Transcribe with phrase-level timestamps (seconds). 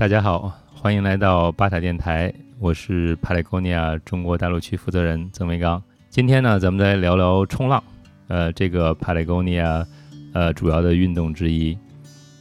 [0.00, 5.80] 大家好，欢迎来到巴塔电台，我是帕雷高尼亚中国大陆区负责人曾维刚。
[6.08, 7.84] 今天呢，咱们再聊聊冲浪，
[8.28, 9.86] 呃，这个帕雷高尼亚
[10.32, 11.76] 呃主要的运动之一。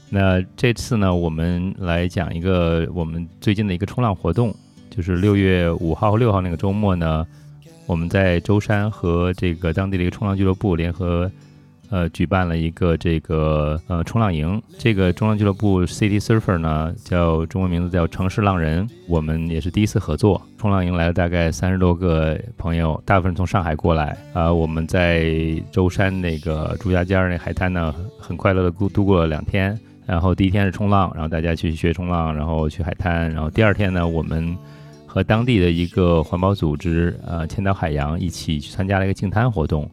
[0.10, 4.56] 那这次呢，我们来讲一个我们最近的一个冲浪活动，
[4.90, 7.28] 就是六月五号和六号那个周末呢，
[7.86, 11.30] 我们在舟山和这个当地的一个冲浪俱乐部联合。
[11.92, 20.40] 呃，举办了一个这个呃冲浪营，这个冲浪俱乐部 City Surfer 呢，叫中文名字叫城市浪人，我们也是第一次合作。
[20.58, 24.54] 冲浪营来了大概三十多个朋友，大部分从上海过来啊。
[24.54, 25.34] 我们在
[25.72, 29.78] 舟山那个朱家尖那海滩呢，很快乐的度度过了两天。
[30.06, 33.32] 然后第一天是冲浪，然后大家去学冲浪，然后去海滩。
[33.32, 34.56] 然后第二天呢，我们
[35.08, 39.90] 和当地的一个环保组织呃千岛海洋一起去参加了一个净滩活动。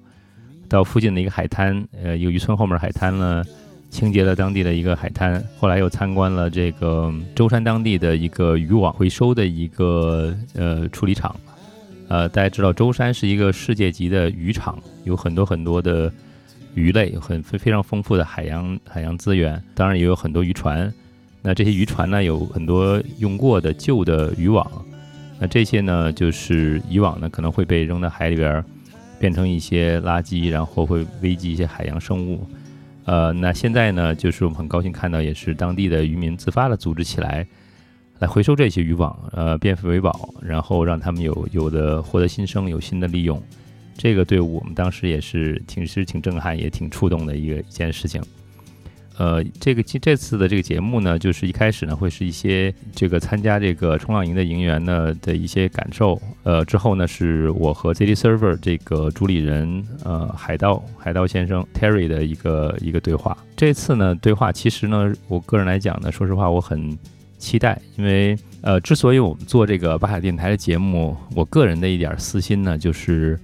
[0.68, 3.44] 到附近的一个海滩，呃，一个渔村后面海滩呢，
[3.90, 5.42] 清洁了当地的一个海滩。
[5.58, 11.34] 后来又参观了这个舟山当地的一个渔网回收的一个呃处理厂。
[12.08, 16.12] 呃，大家知道舟山是一个世界级的渔场，有很多很多的
[16.74, 19.60] 鱼类，很非非常丰富的海洋海洋资源。
[19.74, 20.92] 当然也有很多渔船。
[21.42, 24.70] 那这些渔船呢，有很多用过的旧的渔网。
[25.38, 28.64] 那这些呢，就是以往呢可能会被扔到海里边。
[29.18, 32.46] 变成一些垃圾，然后会危及一些海洋生物。
[33.04, 37.46] 呃，那现在呢，就是我们很高兴看到，也是当地的渔民自发的组织起来，
[38.18, 43.40] 来回收这些渔网，呃，变废为宝，然后让他们有有的获得新生，有新的利用。
[43.96, 48.22] 这个对我们当时也是挺是挺震撼，也挺触动的一个一件事情。
[49.18, 56.20] 呃，这个这次的这个节目呢，就是一开始呢会是一些这个参加这个冲浪营的营员呢的一些感受。
[56.42, 63.36] 呃，之后呢是我和 City Server 这个主理人呃海盗海盗先生 Terry 的一个一个对话。
[63.56, 66.98] 这次呢对话其实呢，我个人来讲呢，说实话我很
[67.38, 73.38] 期待，因为呃，之所以我们做这个巴海电台的节目，我个人的一点私心呢就是。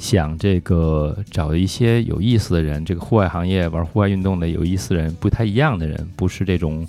[0.00, 6.88] 想这个找一些有意思的人，这个户外行业玩户外运动的有意思人，不太一样的人，不是这种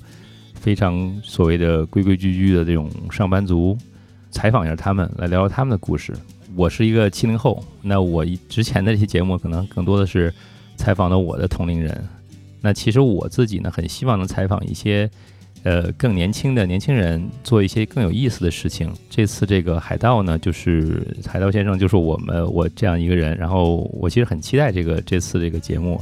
[0.55, 3.77] 非常所谓的规规矩矩的这种上班族，
[4.31, 6.13] 采访一下他们，来聊聊他们的故事。
[6.55, 10.33] 我是一个七零后，那我之前的这些节目可能更多的是
[10.77, 12.01] 采访的我的同龄人。
[12.61, 15.09] 那其实我自己呢，很希望能采访一些。
[15.63, 18.91] 呃，更年轻的年轻人做一些更有意思的事情。
[19.09, 23.37] 这次这个海盗呢，就是海盗先生，就是我们我这样一个人。
[23.37, 26.01] 然后我其实很期待这个这次这个节目，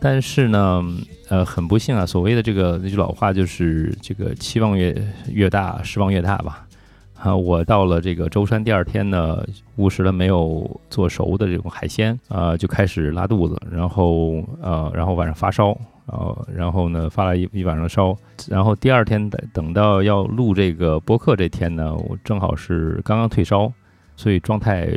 [0.00, 0.84] 但是呢，
[1.28, 4.92] 呃，很不幸啊，所谓的这个那句老话就是这个期望越
[5.28, 6.66] 越大，失望越大吧。
[7.14, 15.78] 啊，我到了这个舟山第二天呢，误食了没有做熟的这种海鲜，啊，就开始拉肚子，然后呃，然后晚上发烧。
[16.12, 18.14] 哦，然后呢，发了一一晚上烧，
[18.46, 23.72] 然后第二天等等到要录这个播客这天呢，我正好是刚刚退烧，
[24.14, 24.92] 所以状态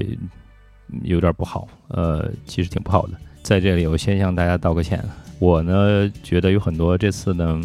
[1.03, 3.13] 有点不好，呃，其实挺不好的。
[3.41, 5.01] 在这里，我先向大家道个歉。
[5.39, 7.61] 我呢，觉得有很多这次呢，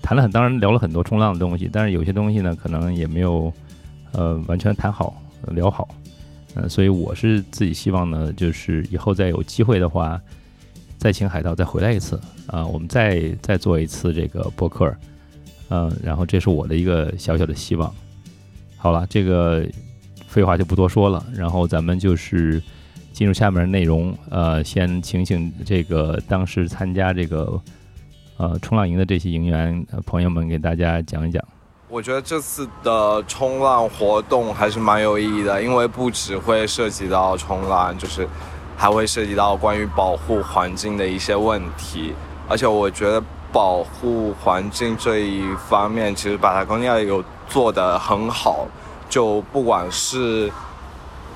[0.00, 3.52] 谈了很，当然聊了很多冲浪的东西，但是有些东西呢，可能也没有
[4.12, 5.14] 呃完全谈好
[5.48, 5.86] 聊好，
[6.54, 10.18] 呃，所以我是自己希望呢，就是以后再有机会的话。
[11.06, 12.66] 再请海盗再回来一次啊！
[12.66, 14.92] 我们再再做一次这个播客，
[15.68, 17.94] 嗯，然后这是我的一个小小的希望。
[18.76, 19.64] 好了，这个
[20.26, 22.60] 废话就不多说了，然后咱们就是
[23.12, 24.12] 进入下面的内容。
[24.30, 27.62] 呃，先请请这个当时参加这个
[28.38, 31.40] 呃冲浪营的这些营员朋友们给大家讲一讲。
[31.88, 38.28] 我觉得这次的冲浪活动还是蛮有意义的，因为不只会涉及到冲浪，就是。
[38.76, 42.14] 还会涉及到关于保护环境的一些问题，
[42.46, 48.66] 而且我觉得保护环境这一方面，其实巴塔哥尼亚有做得很好。
[49.08, 50.52] 就不管是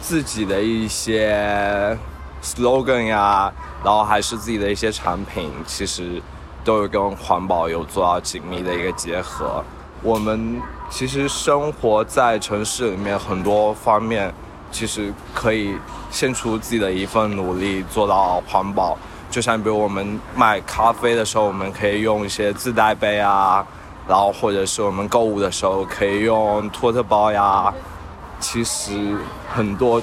[0.00, 1.96] 自己的一些
[2.42, 3.50] slogan 呀，
[3.82, 6.20] 然后还是自己的一些产品，其实
[6.64, 9.64] 都有跟环保有做到紧密的一个结合。
[10.02, 10.60] 我们
[10.90, 14.34] 其实生活在城市里面，很多方面。
[14.70, 15.74] 其实可以
[16.10, 18.96] 献出自己的一份努力，做到环保。
[19.30, 23.64] 就像比如我们卖咖啡的时候，我们可以用一些自带杯啊，
[24.08, 27.72] 然后或者是我们购物的时候可以用托特包呀。
[28.40, 29.16] 其实
[29.54, 30.02] 很多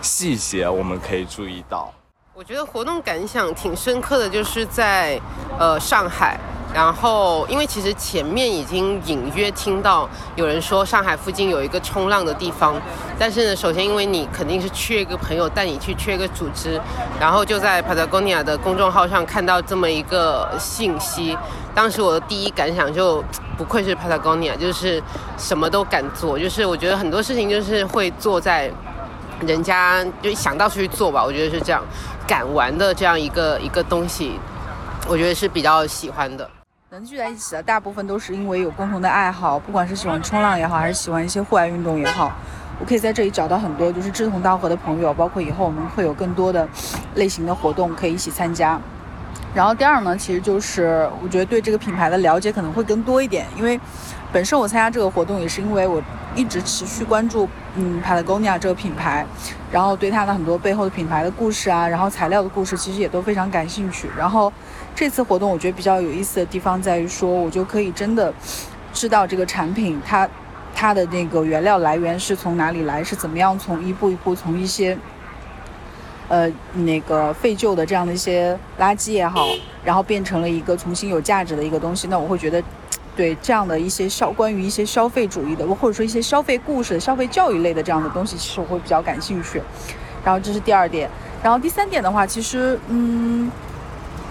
[0.00, 1.92] 细节我们可以注意到。
[2.34, 5.20] 我觉得活动感想挺深刻的，就是在
[5.58, 6.38] 呃上海。
[6.78, 12.80] 然后，因为其实前面已经隐约听到有人说上海附近有一个冲浪的地方，
[13.18, 16.80] 但是呢，首先因为你肯定是缺一个朋友带你去，缺一个组织，
[17.18, 21.36] 然后就在 Patagonia 的公众号上看到这么一个信息，
[21.74, 23.24] 当时我的第一感想就
[23.56, 25.02] 不愧是 Patagonia，就是
[25.36, 28.70] 什么都敢做，就是我觉得很多事情就是会做在
[29.40, 31.82] 人家就想到去做吧，我觉得是这样，
[32.24, 34.38] 敢玩的这样一个一个东西，
[35.08, 36.48] 我觉得是比较喜欢的。
[36.90, 42.32] 能聚在一起的大部分都是因为有共同的爱好，不管是喜欢冲浪也好，还是喜欢一些户外运动也好，
[42.80, 46.66] 我可以在这里找到很多就是志同道合的朋友，包括以后我们会有更多的
[47.16, 48.80] 类型的活动可以一起参加。
[49.54, 53.78] 然后第二呢，其实就是我觉得对这个品牌的了解可能会更多一点，因为
[54.32, 56.02] 本身我参加这个活动也是因为我
[56.34, 59.26] 一直持续关注嗯 Patagonia 这个品牌，
[59.70, 64.50] 然后对它的很多背后的品牌的故事啊，然后材料的故事其实也都非常感兴趣，然后。
[64.98, 68.34] 这次活动我觉得比较有意思的地方在于说，我就可以真的
[68.92, 70.28] 知道这个产品它
[70.74, 74.98] 它的那个原料来源是从哪里来，是怎么样从一步一步从一些
[76.26, 79.46] 呃那个废旧的这样的一些垃圾也好，
[79.84, 82.08] 然后变成了一个重新有价值的一个东西。
[82.08, 82.60] 那我会觉得
[83.14, 89.62] 对这样的一些消关于一些消费主义的，或者说一些消费故事、消费教育类的这样的东西，其实我会比较感兴趣。
[90.24, 91.08] 然后这是第二点，
[91.40, 93.48] 然后第三点的话，其实嗯。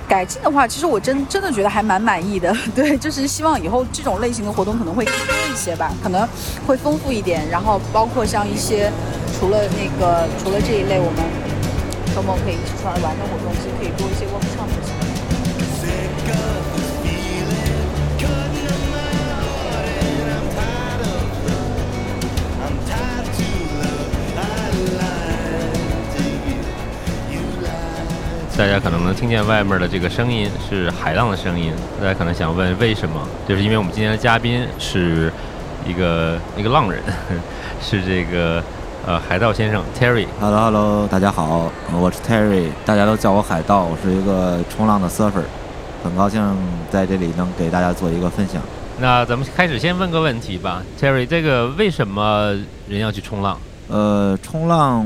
[0.07, 2.55] 改进的话，其实我真真的觉得还蛮满意的。
[2.73, 6.27] 对，就是希望以后这种类型的活动可能会更多一些吧，可能
[6.65, 7.47] 会丰富一点。
[7.49, 8.91] 然后包括像一些
[9.37, 11.23] 除了那个除了这一类，我们
[12.15, 14.67] 周末可以一起出来玩的活动，其实可以多一些 workshop
[28.57, 31.71] 大家可能能听见外面的这个声音是海浪的声音，
[32.01, 33.21] 大家可能想问为什么？
[33.47, 35.31] 就是因为我们今天的嘉宾是
[35.85, 36.99] 一个一个浪人，
[37.79, 38.63] 是这个
[39.05, 40.25] 呃海盗先生 Terry。
[40.39, 45.43] Hello Hello，大家好，我是 Terry，大家都叫我海盗，我是一个冲浪的 surfer，
[46.03, 46.43] 很高兴
[46.89, 48.59] 在这里能给大家做一个分享。
[48.99, 52.55] 那咱们开始先问个问题吧，Terry，这个为什么
[52.89, 53.59] 人要去冲浪？
[53.87, 55.05] 呃，冲浪。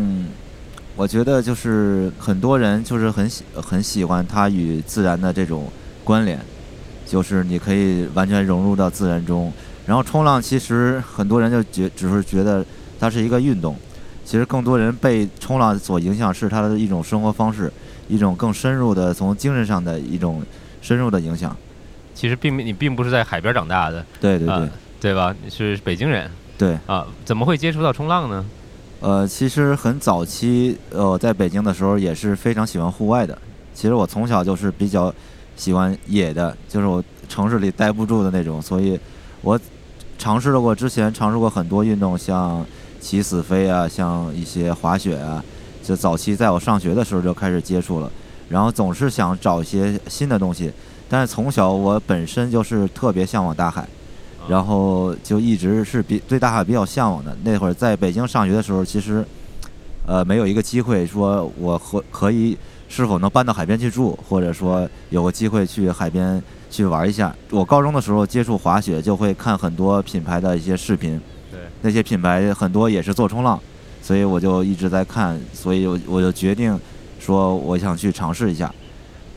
[0.95, 5.71] 我觉得就是很多人就是很喜很喜欢它与自然的这种
[6.03, 6.39] 关联，
[7.05, 9.51] 就是你可以完全融入到自然中。
[9.87, 12.63] 然后冲浪其实很多人就觉只是觉得
[12.99, 13.75] 它是一个运动，
[14.23, 17.71] 其实更多人被冲浪所影响是它的一种生活方式，
[18.07, 20.43] 一种更深入的从精神上的一种
[20.81, 21.55] 深入的影响。
[22.13, 25.33] 其实并你并不是在海边长大的，对对对，对吧？
[25.43, 28.45] 你是北京人，对啊，怎么会接触到冲浪呢？
[29.01, 33.35] 呃，其实很早期，呃，在北京的时候也是非常喜欢户外的。
[33.73, 35.11] 其实我从小就是比较
[35.55, 38.99] 喜欢野的，就是我城市里待不住的那种，所以
[39.41, 39.59] 我
[40.19, 42.63] 尝试了过之前尝试过很多运动，像
[42.99, 45.43] 骑死飞啊，像一些滑雪啊。
[45.83, 48.11] 就早期在我上学的时候就开始接触了，
[48.49, 50.71] 然后总是想找一些新的东西。
[51.09, 53.87] 但是从小我本身就是特别向往大海。
[54.47, 57.35] 然后就一直是比对大海比较向往的。
[57.43, 59.23] 那会儿在北京上学的时候，其实，
[60.05, 62.57] 呃，没有一个机会说我和可以
[62.89, 67.33] 是否能搬到海边去住，或者说有个机会去海边去玩一下。
[67.51, 71.21] 我高中的时候接触滑雪，就会看很多品牌的一些视频，
[71.51, 73.59] 对，那些品牌很多也是做冲浪，
[74.01, 76.77] 所以我就一直在看，所以我我就决定
[77.19, 78.73] 说我想去尝试一下。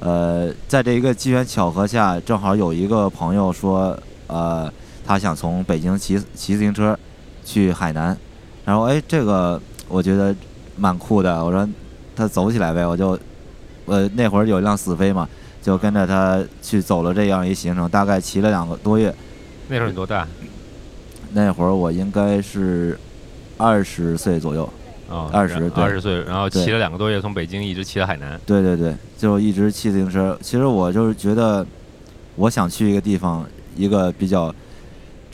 [0.01, 3.97] 呃，在这一个机缘巧合下，正好有一个朋友说，
[4.27, 4.73] 呃。
[5.07, 6.99] 他想从北京骑骑自行车
[7.45, 8.17] 去海南，
[8.65, 10.35] 然后哎，这个我觉得
[10.77, 11.45] 蛮酷的。
[11.45, 11.69] 我说
[12.17, 13.19] 他走起来呗，我就
[13.85, 15.29] 呃那会儿有一辆死飞嘛，
[15.61, 19.15] 就跟着他去走了这样一行程，大概骑了两个多月。
[19.69, 20.27] 那时候你多大？
[21.33, 22.99] 那会儿我应该是
[23.59, 24.67] 二十岁左右。
[25.11, 28.41] 哦，二十二十岁，然后骑了两个多月，从北京一直骑到海南。
[28.47, 30.37] 对对对，就一直骑自行车。
[30.41, 31.65] 其实我就是觉得，
[32.37, 33.45] 我想去一个地方，
[33.77, 34.53] 一个比较。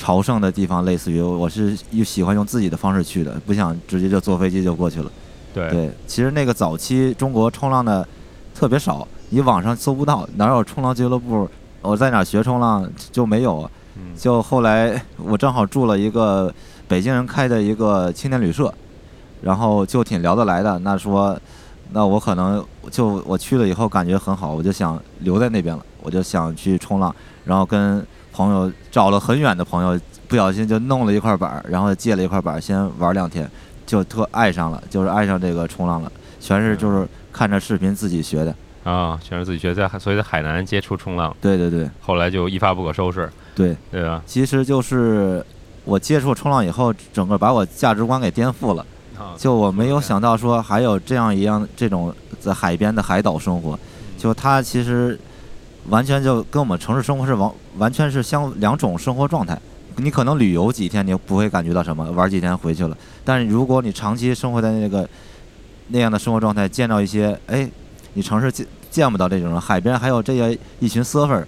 [0.01, 5.13] 朝圣的地方，类似于我是又喜欢用自己的方式去的，不想直接就坐飞机就过去了。
[5.53, 8.09] 对对，其实那个早期中国冲浪的
[8.55, 11.47] 特别少，你网上搜不到哪有冲浪俱乐部，
[11.83, 13.71] 我在哪学冲浪就没有。
[14.17, 16.51] 就后来我正好住了一个
[16.89, 18.73] 北京人开的一个青年旅社，
[19.43, 20.79] 然后就挺聊得来的。
[20.79, 21.39] 那说，
[21.93, 27.15] 那我可能就我去了以后感觉很好，我就想留在那边了，我就想去冲浪，
[27.45, 28.03] 然后跟。
[28.33, 33.51] 朋友找了很远的朋友，不小心就弄了一块板，然后借了一块板，先玩两天，
[33.87, 36.11] 就特爱上了，就是爱上这个冲浪了。
[36.41, 38.55] 全是就是看着视频自己学的。
[38.83, 44.23] 啊，全是自己学，在所以在海南接触冲浪，对对对后来就一发不可收拾，对，对吧？
[44.25, 45.45] 其实就是
[45.85, 48.87] 我接触冲浪以后，整个把我价值观给颠覆了。
[49.19, 53.79] 啊，就我没有想到说还有这样一样这种在海边的海岛生活，
[54.17, 55.21] 就它其实
[55.89, 59.59] 完全就跟我们城市生活是完完全是相两种生活状态。
[59.97, 62.97] 你可能旅游几天你不会感觉到什么，玩几天回去了。
[63.25, 65.09] 但是如果你长期生活在那个
[65.89, 67.69] 那样的生活状态，见到一些哎，
[68.15, 71.45] 你城市见见不到这种人，海边还有这些一群 surfer，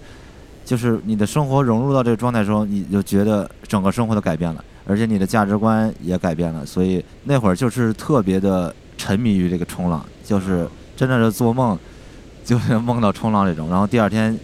[0.65, 4.63] 就是你的生活融入到这个状态的时候，你就觉得整个生活都改变了。
[4.85, 11.79] 而且你的价值观也改变了，所以那会儿就是特别的沉迷于这个冲浪，就是真的是做梦，
[12.43, 13.69] 就是梦到冲浪这种。
[13.69, 14.37] 然后第二天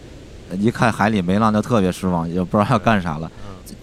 [0.57, 3.31] 一看海里没浪，就特别失望，也不知道要干啥了。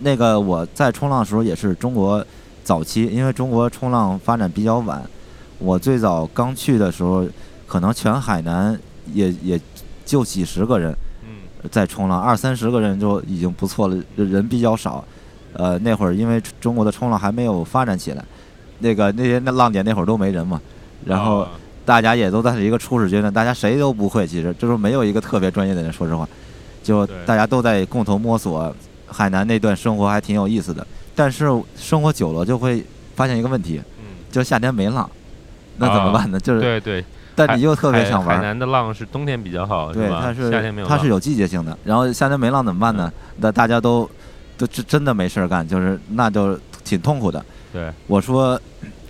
[0.00, 2.25] 那个我在冲浪的时候也是中国
[2.64, 5.02] 早期，因为中国冲浪发展比较晚，
[5.58, 7.26] 我最早刚去的时候，
[7.66, 8.78] 可能全海南
[9.12, 9.61] 也也
[10.04, 15.04] 就几十个人嗯在冲浪，二三十个人就已经不错了，人比较少。
[15.52, 18.23] 呃，那会儿因为中国的冲浪还没有发展起来，
[18.80, 20.61] 那个那些那浪点那会儿都没人嘛，
[21.06, 21.50] 然后啊
[21.87, 26.28] 大家也都在一个初始阶段，大家谁都不会，其实就是没有一个特别专业的人，说实话，
[26.83, 28.75] 就大家都在共同摸索。
[29.09, 35.09] 海南那段生活还挺有意思的，但是生活久了就会发现一个问题，嗯，就是夏天没浪，
[35.76, 36.40] 那怎么办呢？
[36.40, 37.05] 就是，对对，
[37.37, 41.78] 但你又特别想玩，海海南的浪是冬天比较好，对，它是夏天没有，它是有季节性的。
[41.85, 43.11] 然后夏天没浪怎么办呢？
[43.37, 44.11] 那大家都
[44.59, 47.43] 都真真的没事儿干，就是那就挺痛苦的。
[47.73, 48.61] 对，我说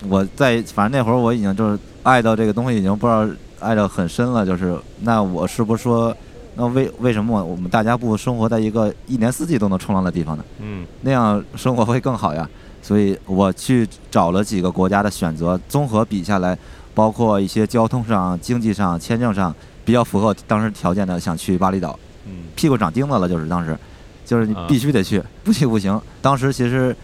[0.07, 3.27] 我在反正那会儿我已经就是爱到这个东西已经不知道
[3.59, 6.15] 爱到很深了，就是那我是不是说
[6.55, 10.45] 那为为什么我们大家不生活在一个一年四季都能冲浪的地方呢？
[10.61, 12.49] 嗯那样生活会更好呀。
[12.81, 16.57] 所以我去找了几个国家的选择，综合比下来，
[16.95, 21.99] 包括一些交通上、经济上、签证上比较符合当时条件的，想去巴厘岛。
[22.25, 23.77] 嗯屁股长钉子了，就是当时，
[24.25, 25.99] 就是你啊必须得去，不去不行。
[26.21, 26.95] 当时其实，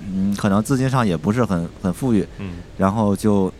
[0.00, 3.52] 嗯，可能资金上也不是很很富裕，嗯，然后就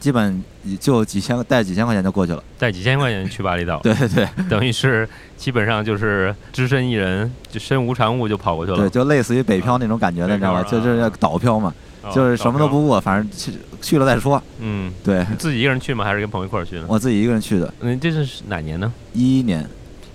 [0.00, 0.42] 基本
[0.80, 2.42] 就几千带几千块钱就过去了。
[2.58, 10.62] 带几千块钱去巴厘岛， 对对对等于是基本上就是只身一人，就身无长物就跑过去了，对，就类似于北漂那种感觉的，你知道吧？
[10.62, 13.52] 北漂啊就是倒漂嘛，哦就是什么都不过，反正去
[13.82, 14.42] 去了再说。
[14.58, 16.04] 嗯，对你自己一个人去吗？
[16.04, 16.86] 还是跟朋友一块儿去呢？
[16.88, 18.92] 我自己一个人去的，嗯，这是哪年呢？
[19.12, 19.64] 一一年。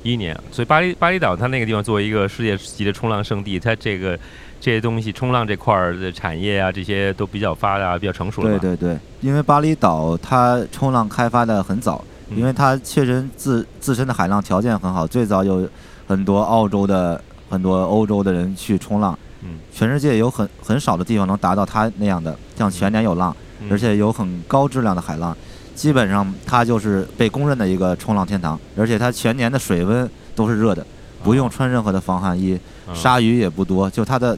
[0.03, 0.39] 一一年。
[0.51, 4.17] 所以巴厘巴厘岛它那个地方作为一个世界级的冲浪圣地，它这个
[4.65, 8.57] 这些东西，冲浪这块儿的产业啊，这些都比较发达，比较成熟了。
[8.57, 12.37] 对对对，因为巴厘岛它冲浪开发的很早，嗯。
[12.39, 15.69] 因为它确实自自身的海浪条件很好，最早有
[16.07, 23.67] 很多澳洲的、很多欧洲的人去冲浪，嗯，全世界有很很少的地方能达到它那样的，像全年有浪，嗯。
[23.69, 25.37] 而且有很高质量的海浪，
[25.75, 30.83] 基本上它就是被公认的一个冲浪天堂，而且它全年的水温都是热的，
[31.23, 32.95] 不用穿任何的防寒衣，嗯。
[32.95, 34.35] 鲨鱼也不多，就它的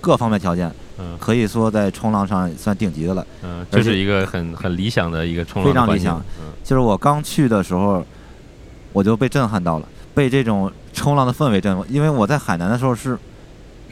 [0.00, 3.26] 各方面条件嗯可以说在冲浪上算顶级的了。
[3.70, 6.18] 这是一个很很理想的一个冲浪非常理想。
[6.40, 8.04] 嗯就是我刚去的时候，
[8.92, 11.84] 我就被震撼到了，被这种冲浪的氛围震撼。
[11.88, 13.18] 因为我在海南的时候是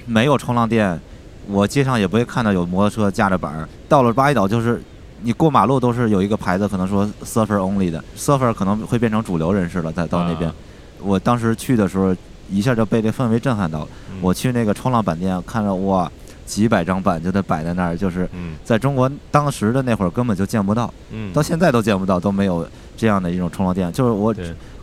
[0.04, 1.00] 没有冲浪店，
[1.46, 3.68] 我街上也不会看到有摩托车架着板儿。
[3.88, 4.82] 到了巴厘岛，就是
[5.22, 10.50] 你过马路都是有一个牌子，可能说 surfer only 的，surfer 可能会变成主流人士了，在到那边。
[10.50, 10.54] 啊
[10.98, 12.16] 我当时去的时候，
[12.50, 13.88] 一下就被这氛围震撼到了。
[14.10, 16.10] 嗯我去那个冲浪板店，看着哇，
[16.46, 20.92] 几百张板就得摆在那儿，就是嗯在中国当时的那会儿根本就见不到。
[21.10, 23.92] 嗯，到现在都见不到，都没有这样的一种冲浪店。
[23.92, 24.34] 就是我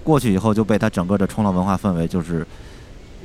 [0.03, 2.46] 过去以后就被它整个的冲浪文化氛围就是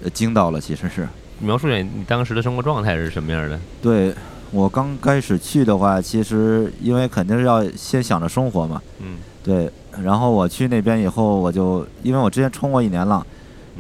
[0.03, 1.07] 呃惊到了，其实是。
[1.41, 3.61] 描述一下你当时的生活状态是什么样的？
[3.83, 4.15] 对
[4.51, 9.71] 我刚开始去的话，其实因为肯定是要先想着生活嘛，嗯，对。
[10.03, 13.27] 然后我去那边以后，我就因为我之前冲过一年浪，嗯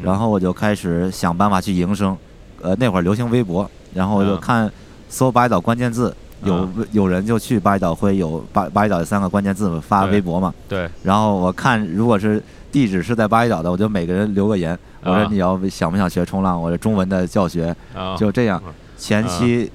[0.02, 2.16] 然后我就开始想办法去营生。
[2.60, 4.38] 呃，那会儿流行微博，然后我就啊。
[4.42, 4.72] 看
[5.08, 6.12] 搜巴厘岛关键字，
[6.42, 6.68] 有啊。
[6.90, 10.52] 有人就去巴厘岛会有巴巴厘岛的三个关键字发微博嘛。
[10.68, 18.60] 对，然后我看，如果是地址是在巴厘岛的，我就每个人留个言，我说啊你要想不想学冲浪，我这中文的教学啊，就这样。
[18.66, 18.72] 嗯。
[18.96, 19.70] 前期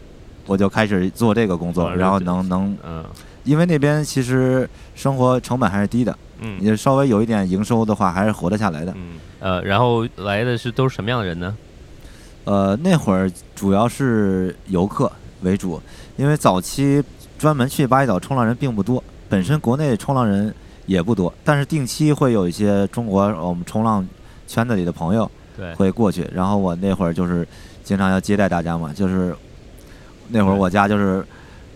[0.45, 1.95] 我就开始做这个工作，啊。
[1.95, 3.03] 然后能能，嗯。
[3.45, 8.93] 因为那边其实生活成本还是低的，嗯也稍微有一点营收的话，还是活得下来的。
[8.95, 11.55] 嗯呃，然后来的是都是什么样的人呢？
[12.45, 15.81] 呃，那会儿主要是游客为主，
[16.17, 17.03] 因为早期
[17.37, 20.53] 专门去巴厘岛冲浪人并不多，本身国内冲浪人
[20.85, 24.05] 也不多，但是定期会有一些中国呃我们冲浪
[24.47, 27.47] 圈子里的朋友对，会过去，然后我那会儿就是
[27.83, 29.35] 经常要接待大家嘛，就是
[30.29, 31.25] 那会儿我家就是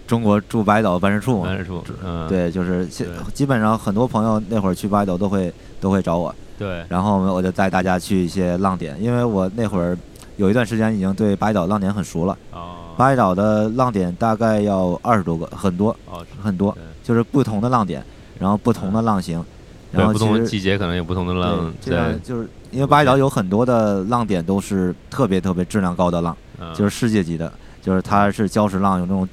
[0.07, 1.45] 中国驻巴厘岛办事处嘛。
[1.45, 9.95] 办，事处，嗯，对，就是现基本上很多朋友那会儿去巴厘岛都会都会找我，对，然后我就带大家去一些浪点，因为我那会儿
[10.37, 12.37] 有一段时间已经对巴厘岛浪点很熟了。
[12.53, 18.03] 哦，巴厘岛的浪点大概要二十多个，很多哦，很多，就是不同的浪点，
[18.39, 19.43] 然后不同的浪型，
[19.91, 19.97] 对。
[19.97, 26.73] 不然后其实同的季节可能有不同的浪，对，这样就是因为巴厘岛有很多的浪点都是特别特别质量高的浪，嗯。
[26.73, 29.27] 就是世界级的，就是它是礁石浪，有那种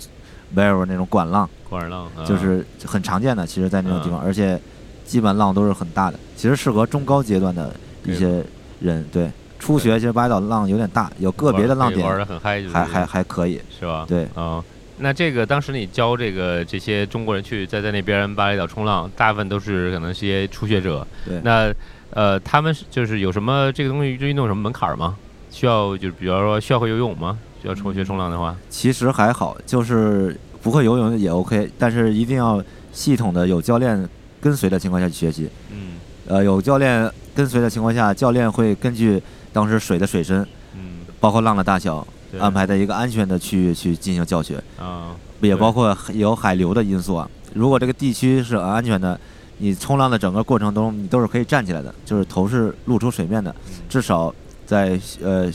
[0.54, 4.60] barrel 那种管浪，管儿浪，啊就是很常见的，其实在那种地方，而且
[5.04, 8.44] 基本浪都是很大的，其实适合中高阶段的一些
[8.80, 9.04] 人。
[9.12, 13.60] 对，初学其实巴厘岛浪有点大，有个别的浪点玩点的很嗨，就是还还还可以。
[13.78, 14.04] 是吧？
[14.08, 14.62] 对，哦，
[14.98, 21.06] 那这个当时你教这个这些中国人去在在那边巴厘岛冲浪，大部分都是可能是一些初学者。
[21.24, 21.72] 对那
[22.10, 25.16] 呃，他们是就是有什么这个东西这运动什么门槛吗？
[25.50, 27.38] 需要就是比方说需要会游泳吗？
[27.64, 34.06] 需要初学冲浪的话，其实还好，就是不会游泳也 OK，但是一定要系统的有教练
[34.38, 35.48] 跟随的情况下去学习。
[35.70, 35.92] 嗯。
[36.26, 42.06] 呃，有教练跟随的情况下，教练会根据当时水的水深，嗯，包括浪的大小，
[42.38, 47.26] 安排在一个安全的区域去进行教学，啊，也包括有海流的因素啊。
[47.54, 49.18] 如果这个地区是安全的，
[49.56, 53.72] 你冲浪的整个过程中，你都是可以站起来的，就是头是露出水面的，嗯。
[53.88, 54.34] 至少
[54.66, 55.50] 在呃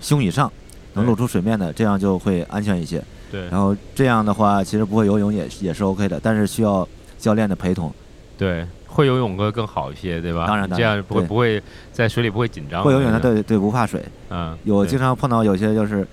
[0.00, 0.50] 胸以上
[0.94, 3.02] 能露出水面的，这样就会安全一些。
[3.30, 6.86] 对然后这样的话，其实不会游泳也是也是 OK 的，但是需要
[7.18, 7.92] 教练的陪同。
[8.36, 10.46] 对，会游泳会更好一些，对吧？
[10.46, 12.82] 当然当然这样不会不会在水里不会紧张。
[12.82, 16.06] 会游泳的，对对不怕水，嗯，有经常碰到有些就是，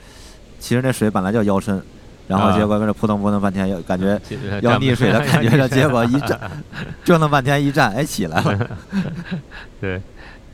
[0.60, 1.82] 其实那水本来就腰深，
[2.28, 4.20] 然后啊结果跟这扑腾扑腾半天，要感觉
[4.62, 6.40] 要溺水的感觉了，结果一站
[7.04, 8.78] 折腾半天一站，哎起来了。
[9.82, 10.00] 对，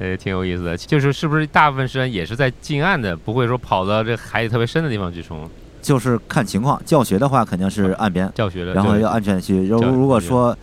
[0.03, 0.75] 呃，挺有意思的。
[0.75, 5.49] 就是是不是大部分时间也是在近岸的，不会说跑到这海里特别深的地方去冲
[5.81, 8.73] 就是看情况，教学的话肯定是岸边，教学的？
[8.73, 9.65] 然后要安全区。
[9.65, 10.57] 如如果说，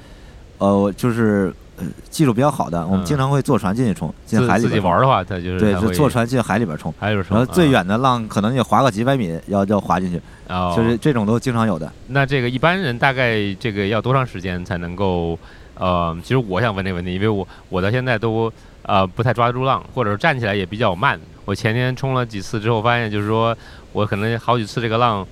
[0.58, 5.00] 呃，就是呃技术比较好的，我们嗯经常会坐船进去冲，进海里自己玩。
[5.00, 6.92] 的话，他就是对，坐船进海里边冲。
[6.98, 7.34] 海里边冲。
[7.34, 11.90] 然后最啊远的浪可能也划个几百米，要要划进去，哦，就是这种都经常有的。
[12.08, 15.38] 那这个一般人大概这个要多长时间才能够？
[15.74, 18.52] 呃，其实我想问这个问题，因为我我到现在都
[18.90, 21.18] 呃不太抓得住浪，或者是站起来也比较慢。
[21.44, 23.56] 我前天冲了几次之后，发现就是说
[23.92, 25.24] 我可能好几次这个浪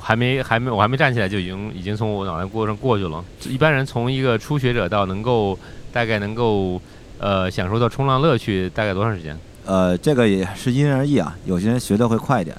[0.00, 3.24] 还没还没我还没站起来就已经已经从我脑袋过上过去了。
[3.48, 5.56] 一般人从一个初学者到能够
[5.92, 6.82] 大概能够
[7.20, 9.38] 呃享受到冲浪乐趣，大概多长时间？
[9.66, 12.56] 呃，这个也是因人而异啊，有些人学的会快一点。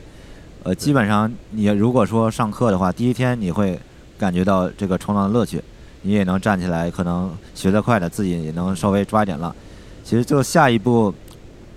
[0.64, 3.78] 呃，基本上你如果说上课的话，第一天你会
[4.18, 5.62] 感觉到这个冲浪的乐趣，
[6.04, 9.54] 你也能站起来，可能学得快的自己也能稍微抓一点浪。
[10.08, 11.14] 其实就下一步，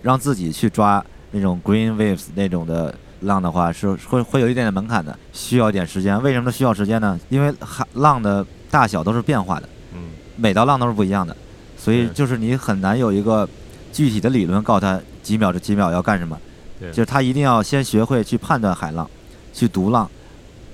[0.03, 6.23] 让自己去抓那种 green waves 那种的浪的话，是会会有一点点门槛的，需要一点时间。
[6.23, 7.19] 为什么需要时间呢？
[7.29, 11.37] 因为海浪的大小都是变化的，嗯，每道浪都是不一样的，
[11.77, 13.49] 所以就是你很难有一个
[13.93, 16.39] 具体的理论告诉他几秒这几秒要干什么。
[16.79, 19.11] 对就是他一定要先学会去判断海浪，
[19.53, 20.09] 去读浪，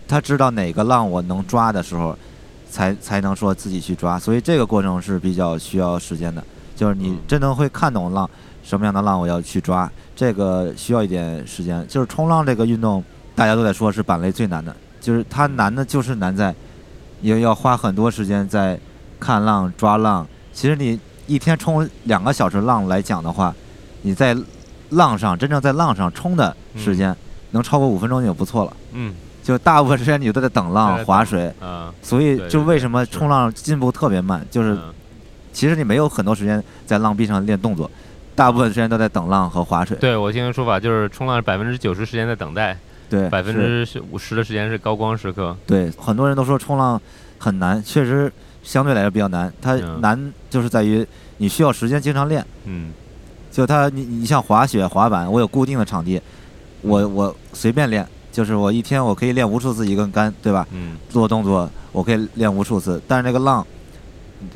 [0.07, 2.15] 他知道哪个浪我能抓的时候，
[2.71, 4.19] 才才能说自己去抓。
[4.19, 6.45] 所以这个过程是比较需要时间的，
[6.77, 7.19] 就是你嗯。
[7.27, 8.31] 真正会看懂浪，
[8.63, 11.85] 什么样的浪我要去抓，这个需要一点时间。
[11.89, 13.03] 就是冲浪这个运动，
[13.35, 16.55] 大家都在说是板类最难的，就是它难的就是难在，
[17.21, 18.79] 也要花很多时间在
[19.19, 20.25] 看浪、抓浪。
[20.53, 23.55] 其实你一天冲两个小时浪来讲的话，
[24.03, 24.37] 你在
[24.91, 27.17] 浪上真正在浪上冲的时间
[27.51, 28.77] 能超过五分钟就不错了。
[28.93, 29.15] 嗯。
[29.43, 34.93] 就大部分时间你都在等浪、划水，啊，所以就为什么冲浪进步特别慢，就是嗯
[35.57, 37.91] 其实你没有很多时间在浪壁上练动作，
[38.35, 39.97] 大部分时间都在等浪和划水。
[39.97, 42.77] 对我听人说法就是冲浪百分之九十时间在等待，
[43.09, 45.57] 对，百分之五十的时间是高光时刻。
[45.67, 47.01] 对，很多人都说冲浪
[47.39, 48.31] 很难，确实
[48.63, 49.51] 相对来说比较难。
[49.63, 51.07] 它嗯难就是在于
[51.39, 52.45] 你需要时间经常练。
[52.67, 52.93] 嗯
[53.51, 56.21] 就它，你你像滑雪、滑板，我有固定的场地，
[56.83, 60.69] 我我随便练，就是我一天我可以练无数次一根杆，对吧？
[60.73, 63.67] 嗯做动作我可以练无数次，但是那个浪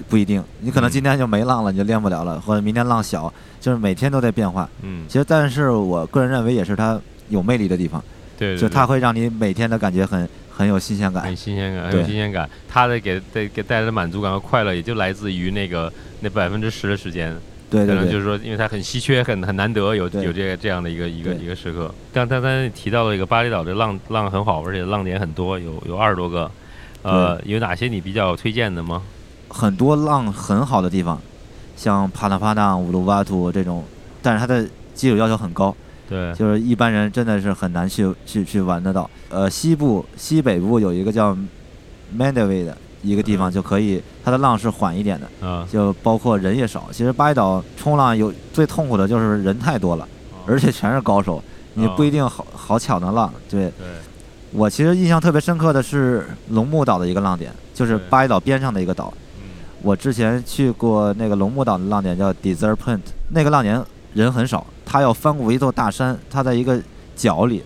[0.09, 4.69] 不一定，你可能嗯今天就没浪了，你就练不了了，或者明天浪小，就是每天都在变化。
[4.83, 8.03] 嗯，其实，但是我个人认为也是它有魅力的地方，
[8.39, 11.35] 对，对就它会让你每天的感觉很很有新鲜感很。
[11.35, 12.49] 新鲜感，很有新鲜感。
[12.69, 17.35] 它的给带给带来的满足感和快乐，也就来自于那个那百分之十的时间。
[17.71, 21.95] 对对对可能就是说，因为它很稀缺，很很难得有有这个这样的一个一个一个时刻。
[22.13, 26.51] 刚刚才提到了一个巴厘岛的浪浪很好，而且浪点很多，有有二十多个。
[27.03, 29.03] 呃，有哪些你比较推荐的吗？
[29.51, 31.21] 很多浪很好的地方，
[31.77, 33.85] 像帕纳帕纳、乌鲁瓦图这种，
[34.23, 35.75] 但是它的基础要求很高，
[36.09, 39.11] 对，就是一般人真的是很难去去去玩得到。
[39.29, 41.37] 呃，西部西北部有一个叫
[42.17, 46.89] Mandalay 的一个地方就可以，它的浪是缓一点的，啊，就包括人也少。
[46.93, 50.07] 其实巴厘岛冲浪有最痛苦的就是人太多了，
[50.47, 51.43] 而且全是高手，
[51.75, 53.33] 你不一定好好抢的浪。
[53.49, 53.87] 对对，
[54.53, 59.13] 我其实印象特别深刻的是龙目岛的一个浪点，就是对巴厘岛边上的一个岛。
[59.81, 66.81] 嗯我之前去过那个龙目岛的浪点叫 Desert Point，那个浪点人很少，他要翻过一座大山，他在一个
[67.17, 67.63] 角里，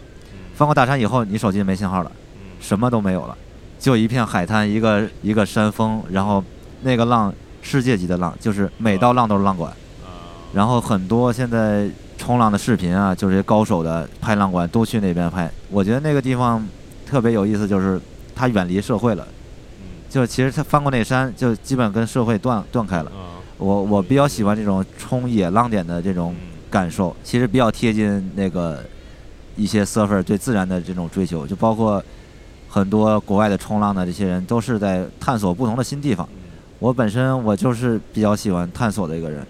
[0.54, 2.40] 翻过大山以后，你手机没信号了，嗯。
[2.60, 3.36] 什么都没有了，
[3.80, 6.42] 就一片海滩，一个一个山峰，然后
[6.82, 9.72] 那个浪世界级的浪，就是每道浪都是浪管，
[10.04, 16.64] 啊，然后很多现在冲浪的视频啊，就是些高手的拍浪馆都去那边拍，我觉得那个地方
[17.04, 18.00] 特别有意思，就是
[18.36, 19.26] 它远离社会了。
[20.14, 23.10] 嗯就其实他翻过那山，就基本跟社会断断开了。
[23.10, 28.78] 啊，我我比较喜欢这种冲野浪点的这种嗯感受，其实比较贴近那个
[29.56, 32.00] 一些 surfer 对自然的这种追求，就包括
[32.68, 36.28] 很多国外的冲浪的这些人都是在探索不同的新地方。
[36.78, 39.44] 我本身我就是比较喜欢探索的一个人，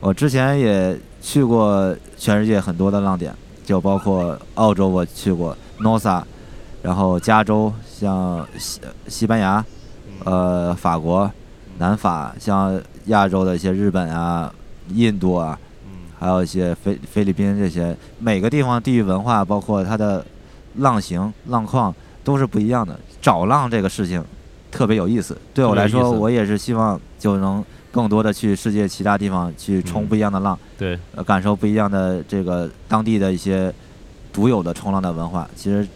[0.00, 6.22] 我之前也去过全世界很多的浪点，就包括澳洲我去过 Nosa，
[6.82, 9.64] 然后加州，像西西班牙。
[10.24, 11.30] 呃，法国、
[11.78, 14.52] 南法，像亚洲的一些日本啊、
[14.88, 20.24] 印度啊，嗯还有一些菲菲律宾这些，每个地方地域文化，包括它的
[20.76, 22.98] 浪型、浪况都是不一样的。
[23.20, 24.24] 找浪这个事情
[24.70, 33.72] 特别有意思，对我来说，我也是希望就能更多的去世界其他地方去冲嗯不一样的浪，对，呃，感受不一样的这个当地的一些
[34.32, 35.48] 独有的冲浪的文化。
[35.54, 35.86] 其实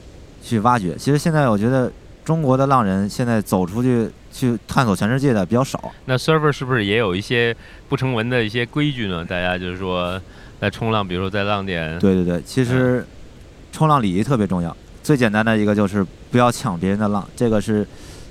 [0.42, 1.90] 去挖掘，其实现在我觉得
[2.28, 5.90] 中国的浪人现在走出去去探索全世界的比较少。
[6.04, 7.56] 那 server 是不是也有一些
[7.88, 9.24] 不成文的一些规矩呢？
[9.24, 10.20] 大家就是说，
[10.60, 13.02] 在冲浪，比如说在浪点，对对对，其实
[13.72, 14.76] 冲浪礼仪特别重要。
[15.02, 17.86] 最简单的一个就是不要抢别人的浪，这个是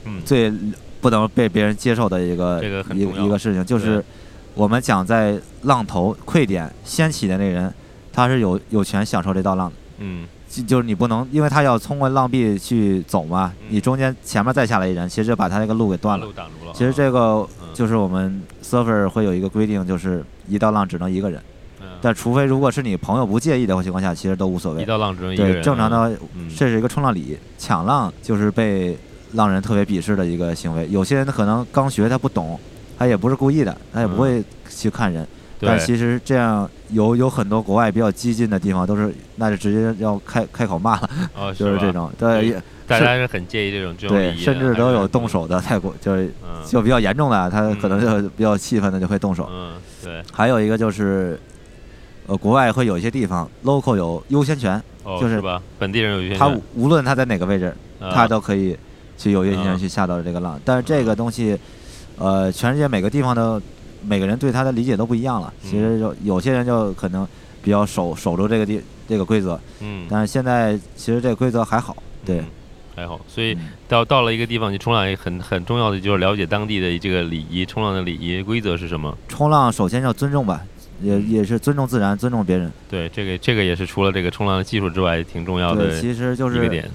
[0.05, 0.53] 嗯，最
[1.01, 4.05] 不能被别人接受的一个这个很一一个事情，就是
[4.53, 7.73] 我们讲在浪头溃点掀起的那人，
[8.13, 9.75] 他是有有权享受这道浪的。
[9.97, 16.25] 嗯就就是你不能，因为他要通过浪壁去走嘛，嗯你中间前面再下来一人，其实就把他那个路给断了。
[16.25, 16.73] 路挡住了。
[16.73, 21.41] 其实这个嗯就是我们 surfer 会有一个规定，就是一道浪只能一个人，
[21.81, 24.83] 嗯但除非如果是你朋友不介意的情况下，其实都无所谓。
[24.83, 27.37] 一道浪只能一个对，正常的嗯，这是一个冲浪礼仪。
[27.57, 28.97] 抢浪就是被
[29.33, 30.87] 浪人特别鄙视的一个行为。
[30.89, 32.57] 有些人可能刚学，他不懂，
[32.97, 35.27] 他也不是故意的，他也不会去看人。
[35.59, 41.09] 但其实这样有有很多国外比较激进的地方，都是那就直接要开开口骂了，
[41.55, 42.11] 就是这，种。
[42.17, 42.53] 对，
[42.85, 46.63] 大家是很介意这种这种对，甚至都有动手的，泰国就是嗯。
[46.65, 49.47] 就比较严重的，他可能嗯就比较气愤的就会动手。
[49.49, 51.39] 嗯，对，还有一个就是，
[52.27, 55.41] 呃，国外会有一些地方 local 有优先权，哦，就是？
[55.79, 58.77] 本地人有优先他无论他在哪个位置，啊他都可以
[59.17, 60.59] 去有优先权啊去下到这个浪。
[60.65, 61.57] 但是这个东西，
[62.17, 63.61] 呃，全世界每个地方的
[64.05, 65.53] 每个人对他的理解都不一样了。
[65.63, 67.27] 其实有有些人就可能
[67.61, 71.95] 比较守守住这个地这个规则，嗯，但是现在其实这个规则还好。
[72.25, 72.45] 对嗯，
[72.95, 73.19] 还好。
[73.27, 79.17] 所以嗯到到了一个地方，你冲浪也很很重要的就是了解当地的这个礼仪，冲浪的礼仪规则是什么？
[79.27, 80.61] 冲浪首先要尊重吧，
[81.01, 82.71] 也嗯也是尊重自然，尊重别人。
[82.89, 86.89] 对，这个这个也是除了这个冲浪的技术之外，挺重要的对，其实就是一个点。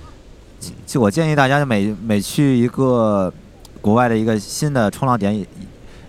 [0.86, 3.32] 就我建议大家每每去一个
[3.80, 5.44] 国外的一个新的冲浪点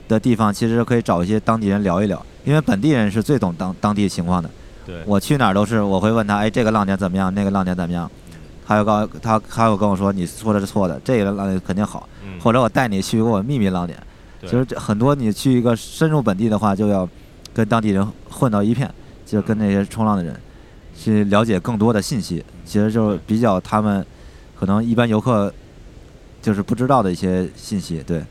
[0.07, 4.49] 的地方，其实可以找一些当地人聊一聊，因为本地人是最懂当当地情况的。
[4.85, 7.33] 对，我去哪儿都是我会问他，哎，这个浪点怎么样？
[7.33, 8.09] 那个浪点怎么样？
[8.65, 13.97] 他又告他他又跟我说你说的是错的，这个浪点肯定好，嗯，或者我带你去一个我秘密浪点。
[14.39, 17.07] 对其实很多你去一个深入本地的话，就要
[17.53, 18.89] 跟当地人混到一片，
[19.25, 20.37] 就跟那些冲浪的人
[20.97, 22.43] 去了解更多的信息。
[22.65, 24.05] 其实就是比较他们
[24.57, 25.53] 可能一般游客
[26.41, 28.01] 就是不知道的一些信息。
[28.05, 28.23] 对，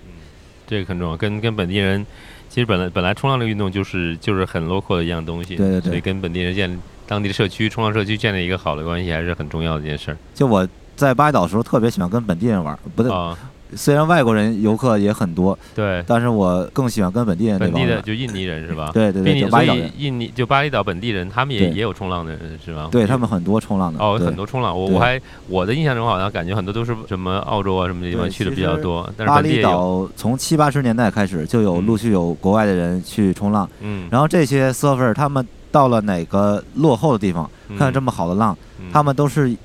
[0.72, 2.04] 这个很重要，跟跟本地人，
[2.48, 10.16] 其实本来本来冲浪这个运动就是就是很 local 的一样东西，对对对所以跟本地人建当地的社区冲浪社区建立一个好的关系，还是很重要的一件事儿。
[10.34, 13.36] 就我在巴厘岛的时候特别喜欢跟本地人玩，不对，啊，
[13.76, 17.86] 虽然外国人游客也很多，对，但是我更喜欢跟本地人那本地。
[17.86, 18.90] 的就印尼人是吧？
[18.92, 22.88] 对对对，就巴厘岛人，印尼就巴厘岛本地人，他们也也有冲浪的人是吧？
[22.90, 23.98] 对他们很多冲浪的。
[24.02, 37.78] 哦，很多冲浪，我我还我的印象中好像感觉很多都是什么澳洲啊什么地方去的比较多，但是巴厘岛从七八十年代开始就有嗯陆续有国外的人去冲浪，嗯，然后这些 surfer 他们到了哪个落后的地方，嗯。
[37.78, 38.90] 看这么好的浪，嗯。
[38.92, 39.56] 他们都是呃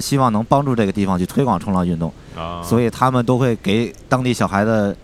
[0.00, 4.94] 希望能帮助这个地方去推广冲浪运动，啊，所以他们都会给当地小孩的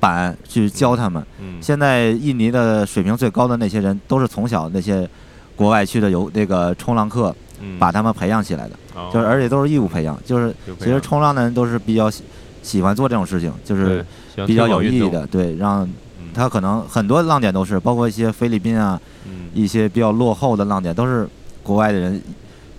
[0.00, 1.24] 板去教他们。
[1.40, 5.08] 嗯现在印尼的水平最高的那些人，都是从小那些
[5.56, 12.22] 国外去的游那个冲浪课嗯把他们培养起来的，哦就是而且都是义务培养，就是其实冲浪的人都是比较喜
[12.62, 14.04] 喜欢做这种事情，就是
[14.46, 15.88] 比较有意义的，对，让
[16.34, 21.28] 他可能很多浪点都是，包括一些菲律宾啊，嗯一些比较落后的浪点，都是
[21.62, 22.22] 国外的人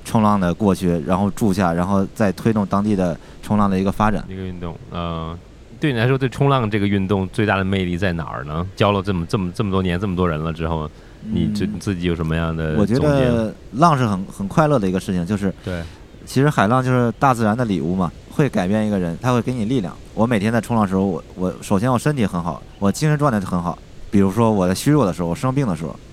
[0.09, 4.25] 冲浪的过去，然后住下，然后再推动当地的冲浪的一个发展。
[4.27, 5.37] 一个运动，呃，
[5.79, 8.65] 对你来说，对冲浪这个运动最大的魅力在哪儿呢？
[8.75, 10.89] 教了这么这么这么多年，这么多人了之后，
[11.21, 15.83] 你自嗯自己有什么样的我觉得浪是很很快乐的一个事情，就是对，
[16.25, 19.95] 其实海浪就是大自然的礼物嘛，会改变一个人，它会给你力量。
[20.15, 23.77] 我每天在冲浪的时候，我我首先我身体很好，我精神状态很好。
[24.11, 26.08] 比如说我在虚弱的时候，我生病的时候，嗯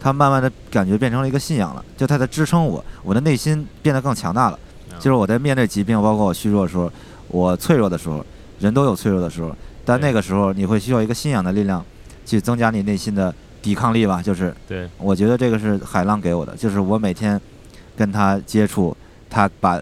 [0.00, 4.58] 它慢慢的感觉变成了一个信仰了，就它在支撑我，我的内心变得更强大了。
[4.98, 6.90] 就是我在面对疾病，包括我虚弱的时候，
[7.28, 8.24] 我脆弱的时候，
[8.58, 11.84] 人都有脆弱的时候，但那个时候你会需要一个信仰的力量，
[12.26, 13.32] 去增加你内心的
[13.62, 14.20] 抵抗力吧。
[14.20, 17.40] 就是对，我觉得这个是海浪给我的，就是我每天
[17.96, 18.96] 跟他接触，
[19.28, 19.80] 他把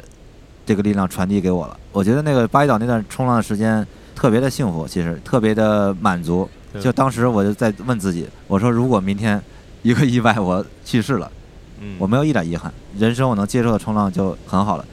[0.67, 1.77] 这个力量传递给我了。
[1.91, 6.49] 我觉得那个巴厘岛那段冲浪的时间特别的幸福，其实特别的满足。
[6.81, 9.43] 就当时我就在问自己，我说如果明天
[9.89, 11.33] 一个意外我去世了，
[11.81, 14.85] 嗯，我没有一点遗憾，人生我能接受的冲浪就很好了，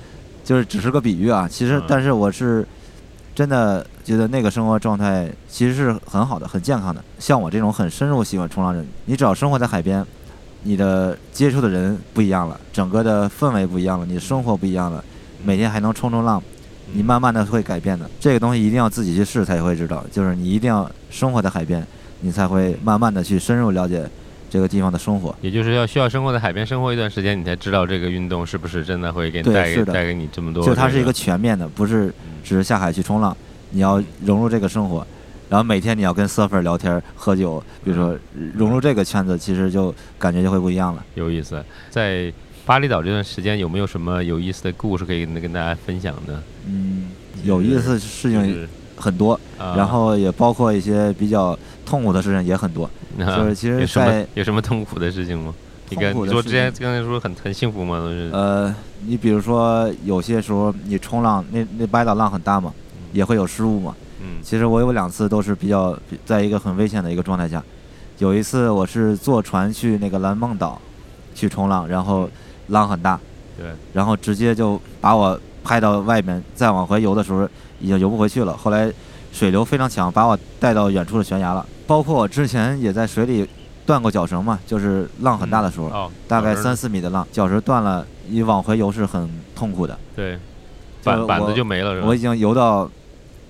[0.42, 1.50] 就是只是个比喻啊。
[1.50, 2.66] 其实嗯，但是我是
[3.36, 7.04] 真的觉得那个生活状态其实是很好的，很健康的。
[7.20, 10.06] 像我这种很深入喜欢冲浪人，你只要生活在海边，
[10.64, 15.04] 你的接触的人不一样了，整个的氛围不一样了，你的生活不一样了，
[15.44, 16.42] 每天还能冲冲浪，
[16.94, 18.10] 你嗯慢慢的会改变的。
[18.18, 21.86] 这个东西一定要自己去试才会知道，就是你一定要生活在海边，
[22.22, 24.10] 你才会慢慢的去深入了解
[24.56, 25.36] 这个地方的生活。
[25.42, 30.66] 也就是要需要生活在海边生活一段时间，你才知道这个运动是不是真的会给你带给带给你这么多。
[30.66, 33.36] 就它是一个全面的，不是嗯只是下海去冲浪，
[33.72, 35.06] 你要融入这个生活，
[35.50, 38.18] 然后每天你要跟 surfer 聊天、喝酒，比如说
[38.54, 41.04] 融入这个圈子，其实就感觉就会不一样了。
[41.16, 41.62] 有意思。
[41.90, 42.32] 在
[42.66, 46.42] 巴厘岛这段时间，有没有什么有意思的故事可以跟跟大家分享呢？
[46.68, 47.10] 嗯，
[47.44, 52.90] 有意思的事情很多，啊然后也包括一些比较痛苦的事情也很多。
[53.20, 55.54] 啊就是其实有什么在有什么痛苦的事情吗？
[55.90, 58.00] 你跟痛苦你说之前刚才说很很幸福吗？
[58.00, 58.74] 都是呃，
[59.06, 62.74] 你比如说有些时候你冲浪，那那巴厘岛浪很大嘛，
[63.14, 63.96] 也会有失误嘛。
[64.20, 67.64] 嗯其实我有两次都是比较在一个很危险的一个状态下，
[68.18, 70.82] 有一次我是坐船去那个蓝梦岛
[71.36, 72.28] 去冲浪，然后
[72.68, 73.20] 浪很大，
[73.58, 77.48] 对，然后直接就把我拍到外面，再往回游的时候
[77.80, 78.58] 已经游不回去了。
[78.58, 78.92] 后来
[79.32, 81.66] 水流非常强，把我带到远处的悬崖了。
[81.88, 83.48] 包括我之前也在水里
[83.86, 89.98] 断过脚绳嘛，就是浪很大的时候，哦，大概三四米的浪，脚绳断了，你往回游是很痛苦的。
[90.16, 90.34] 对，
[91.02, 92.08] 就板板子就没了是吧？
[92.08, 92.90] 我已经游到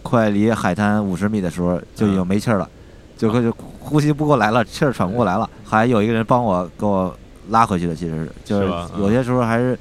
[0.04, 2.70] 快离海滩五十米的时候，就已经嗯没气儿了，
[3.18, 5.50] 就就呼吸不过来了，气儿喘不过来了。
[5.64, 7.16] 还有一个人帮我给我
[7.50, 8.68] 拉回去的，其实是就是
[9.00, 9.78] 有些时候还是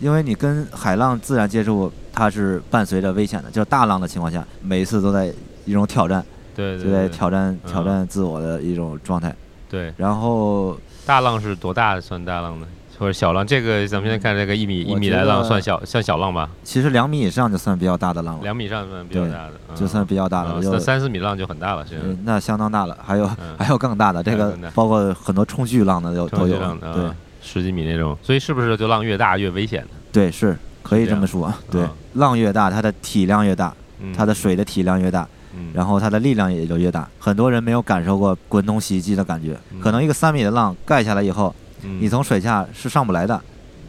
[0.00, 5.32] 因为你跟海浪自然接触，它是伴随着危险的，就是大浪的情况下，每一次都在
[5.64, 6.24] 一种挑战，
[6.58, 9.34] 就在对对对挑战嗯挑战自我的一种状态。
[9.70, 12.66] 对，然后大浪是多大算大浪呢？
[12.98, 13.46] 或者小浪？
[13.46, 16.50] 这个咱们现在看这个一米一米来浪算小算小浪吧？
[16.64, 22.98] 其实两米以上就算比较大的浪了，两米以上算比较大的，嗯就算比较大的啊了，就那三四米浪就很大了，是嗯那相当大了。
[23.06, 27.14] 还有嗯还有更大的，这个包括很多冲巨浪的都都有对啊。
[27.40, 28.18] 十几米那种。
[28.20, 29.90] 所以是不是就浪越大越危险呢？
[30.10, 31.52] 对，是可以这么说。
[31.70, 35.70] 对啊，浪越大，它的体量越大，嗯它的水的体量越大，嗯。
[35.74, 37.08] 然后它的力量也就越大。
[37.18, 39.80] 很多人没有感受过滚筒洗衣机的感觉，嗯。
[39.80, 41.98] 可能一个三米的浪盖下来以后，嗯。
[42.00, 43.40] 你从水下是上不来的，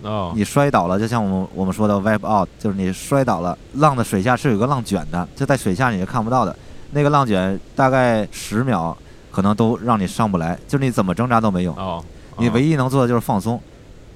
[0.02, 6.56] 哦你摔倒了，就像我们我们说的 wipe out，就是你摔倒了，浪的水下是有个浪卷的，就在水下你是看不到的，
[6.92, 8.98] 那个浪卷大概十秒，
[9.32, 12.04] 可能都让你上不来，就是你怎么挣扎都没用，哦，
[12.38, 13.62] 你唯一一能做的就是放松。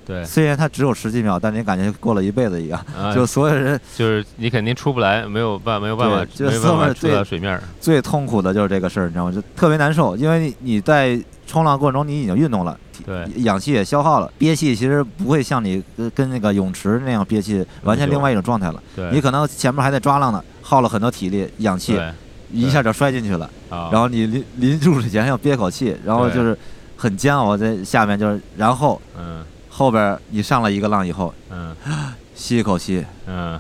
[0.06, 7.62] 对虽然它只有十几秒，但你感觉过了一辈子一样，啊 就所有人就是你肯定出不来，没有办没有办法对就没有办法出到水面儿。
[7.80, 9.32] 最痛苦的就是这个事儿，你知道吗？
[9.32, 18.82] 就特别难受，因为你你在冲浪过程中你已经运动了，对氧气也消耗了，憋气其实不会像你跟跟那个泳池那样憋气，完全另外一种状态了。
[18.96, 22.00] 对，你可能前面还在抓浪呢，耗了很多体力、氧气，
[22.52, 23.50] 一下就摔进去了。
[23.70, 26.58] 啊，然后你临临入水前要憋口气，然后就是
[26.96, 31.76] 很煎熬在下面，就是然后嗯后边你上了一个浪以后，嗯。
[32.36, 33.60] 吸一口气，嗯，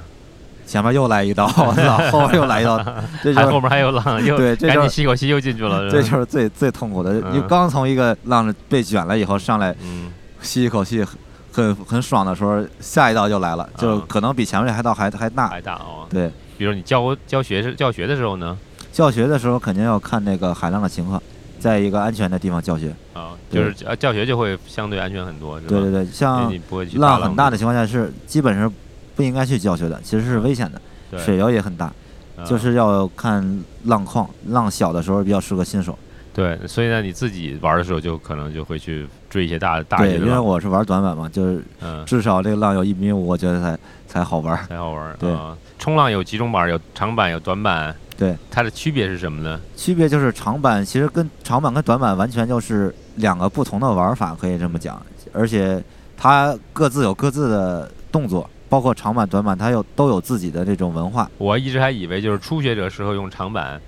[0.65, 2.77] 前面又来一刀， 我操，后面又来一刀，
[3.23, 7.11] 这就是后面还有浪，又对这就是赶紧吸口气又进去了，这就是最最痛苦的。
[7.11, 7.33] 嗯。
[7.33, 10.11] 你刚从一个浪被卷了以后上来嗯。
[10.41, 11.05] 吸一口气，
[11.51, 15.47] 很很爽的时候，下一道就来了，就嗯可能比前面那道还还大。
[15.47, 16.07] 还大哦。
[16.09, 18.57] 对，比如你教教学是教学的时候呢，
[18.91, 21.21] 教学的时候肯定要看那个海浪的情况，
[21.63, 22.93] 在一个安全的地方教学。
[23.13, 25.69] 啊，对就是呃教学就会相对安全很多，是吧？
[25.69, 26.51] 对对对，像
[26.95, 28.71] 浪很大的的情况下是基本上
[29.15, 31.85] 不应该去教学的，其实是危险的，对水流也很大。
[31.85, 35.97] 啊就是要看浪况，浪小的时候比较适合新手。
[36.33, 44.57] 对，所以呢，你自己玩的时候就可能就会去追一些大大一对，因为我是玩短板嘛，就是嗯，至少这个浪有一米五，我觉得才才好玩。
[44.67, 45.15] 才好玩。
[45.19, 47.95] 对啊冲浪有几种板，有长板，有短板。
[48.17, 49.59] 对，它的区别是什么呢？
[49.75, 55.01] 区别就是长板其实跟长板跟短板完全就是两个不同的玩法，可以这么讲。
[55.31, 55.83] 而且
[56.15, 61.29] 它各自有各自的动作，包括长板、短板，它有都有自己的这种文化。
[61.37, 63.81] 我一直还以为就是初学者适合用长板，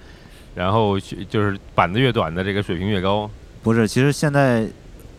[0.55, 3.29] 然后去就是板子越短的这个水平越高。
[3.61, 4.67] 不是，其实现在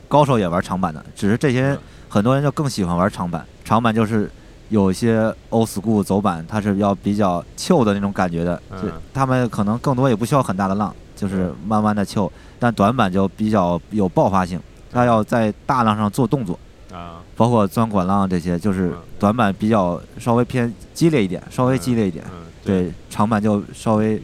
[0.08, 3.46] 高手也玩长板的，只是这些嗯很多人就更喜欢玩长板。
[3.64, 4.30] 长板就是
[4.68, 12.30] 有一些 old school 走板，它是要比较秀的那种感觉的，嗯就他们可能更多也不需要很大的浪，就是慢慢的秀。
[12.58, 16.58] 但短板就比较有爆发性，它要在大浪上做动作，
[16.90, 22.24] 啊，包括钻管浪这些，就是嗯短板比较稍微偏激烈一点，稍微激烈一点。
[22.32, 24.20] 嗯，对，长板就稍微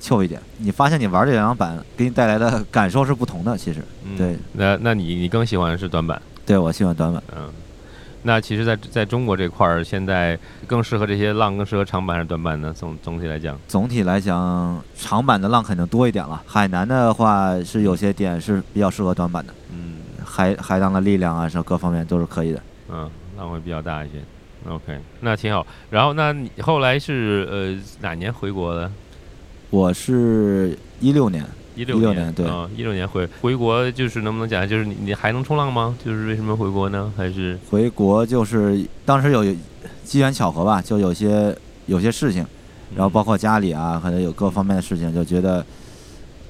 [0.00, 0.40] 秀一点。
[0.58, 3.80] 你发现你玩这两张板给你带来的感受是不同的，其实。
[4.04, 6.20] 嗯对，那那你你更喜欢的是短板？
[6.44, 7.22] 对我喜欢短板。
[7.36, 7.48] 嗯，
[8.26, 10.36] 那其实在，在中国这块儿，现在
[10.66, 12.72] 更适合这些浪，更适合长板还是短板呢？
[12.76, 16.42] 总总体来讲，总体来讲，长板的浪肯定多一点了。
[16.44, 22.60] 海南的话是有些点是比较适合短板的，嗯海海浪的力量啊，是各方面都是可以的。
[22.88, 23.08] 嗯，
[23.38, 24.14] 浪会比较大一些。
[24.68, 25.64] OK，那挺好。
[25.88, 28.90] 然后，那你后来是呃哪年回国的？
[29.70, 35.94] 我是一六年，一六16年对啊，一六年回回国，就是能不能讲，就是你你还能冲浪吗？
[36.04, 37.12] 就是为什么回国呢？
[37.16, 39.44] 还是回国就是当时有
[40.02, 42.44] 机缘巧合吧，就有些有些事情，
[42.94, 45.64] 然后包括家里啊，可能有各方面的事情，就觉得，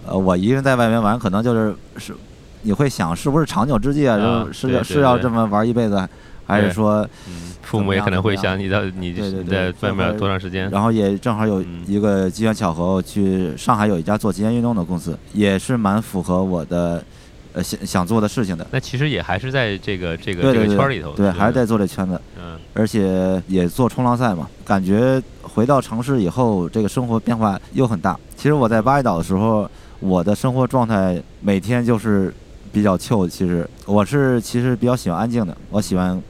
[0.07, 2.15] 呃，我一个人在外面玩，可能就是是
[2.63, 4.17] 你会想是不是长久之计啊？
[4.17, 6.09] 啊就是是要是要这么玩一辈子，
[6.47, 7.07] 还是说？
[7.29, 10.71] 嗯，父母也可能会想你到你对对你在对外面多长时间？
[10.71, 17.05] 然后也正好有嗯一个机缘巧合，我去上海有一家做极限运动的公司，也是蛮符合我的
[17.53, 18.67] 呃想想做的事情的。
[18.71, 24.49] 那其实也还是在这个这个这个圈儿里头，对，还是在做这圈子，嗯而且也做冲浪赛嘛。
[24.65, 28.19] 感觉回到城市以后，这个生活变化又很大。
[28.37, 29.69] 其实我在巴厘岛的时候，
[30.01, 32.33] 我的生活状态每天就是
[32.73, 33.29] 比较 chill。
[33.29, 36.21] 其实我是其实比较喜欢安静的，我喜欢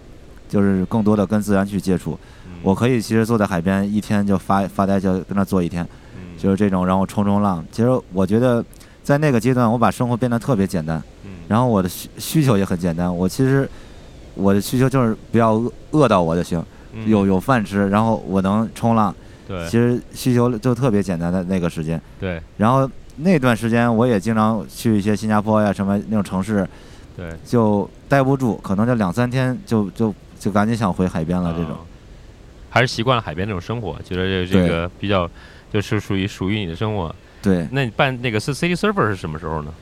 [0.49, 2.19] 就是更多的跟自然去接触。
[2.47, 5.87] 嗯我可以其实坐在海边一天就发发呆，就跟那坐一天。
[6.17, 7.65] 嗯就是这种，然后冲冲浪。
[7.71, 8.65] 其实我觉得，
[9.03, 13.15] 在那个阶段，我把生活变得特别简单，嗯然后我的需需求也很简单。
[13.15, 13.69] 我其实
[14.35, 19.15] 我的需求就是不要饿饿到我就行，嗯有有饭吃，然后我能冲浪。
[19.47, 22.01] 对其实需求就特别简单的那个时间。
[22.19, 26.69] 对然后那段时间，我也经常去一些新加坡呀什么那种城市，
[27.17, 31.81] 对就待不住，可能就两三天就就就赶紧想回海边了这种啊。
[32.71, 35.29] 还是习惯了海边这种生活，觉得这这个比较
[35.73, 37.15] 就是属于属于你的生活。
[37.43, 39.73] 对，那你办那个是 City Surfer 是什么时候呢？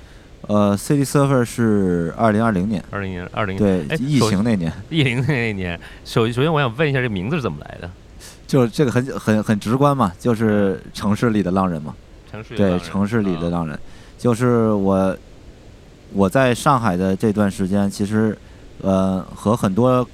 [0.47, 4.73] 呃，City Surfer 是二零二零年，二零年二零对哎， 疫情那年。
[4.91, 5.81] 疫情那一年。
[6.05, 7.91] 首首先我想问一下，这名字是怎么来的？
[8.47, 11.95] 就是这个很很很直观嘛，就是城市里的浪人嘛。
[12.31, 13.79] 对，城市里的浪人城市里的啊浪人，
[14.19, 15.17] 就是我
[16.13, 18.37] 我在上海的这段时间，其实
[18.83, 20.07] 呃和很多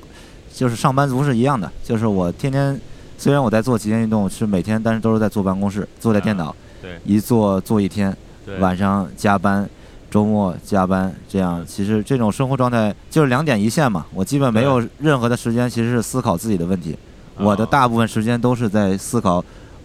[0.53, 2.79] 就是上班族是一样的，就是我天天
[3.19, 9.69] 虽然我在做极限运动，是每天，但是都是在坐办公室，坐在电脑，对一坐坐一天，对晚上加班。
[10.11, 14.05] 周末加班，这样其实这种生活状态就是两点一线嘛。
[14.13, 16.99] 我基本没有任何的时间，其实是思考自己的问题。
[17.37, 19.45] 我的啊大部分时间都是在思考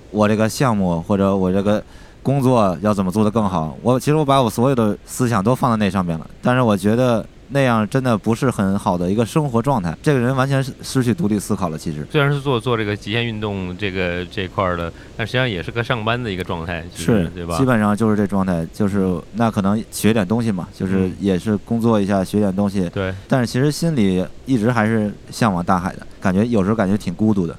[0.10, 1.84] 我这个项目或者我这个
[2.24, 3.78] 工作要怎么做得更好。
[3.84, 9.96] 我其实我把我所有的思想都放在那上面了，但是我觉得那样真的不是很好的一个生活状态。
[10.02, 11.78] 这个人完全是失去独立思考了。
[11.78, 17.58] 其实虽然是做做这个极限运动这个这块儿的，但实际上也是个上班的一个状态，是对吧？
[17.58, 27.56] 基本上就是这状态，就是那可能学点东西嘛，就是嗯也是工作一下学点东西，对，但是其实心里一直还是向往大海的，感觉有时候感觉挺孤独的。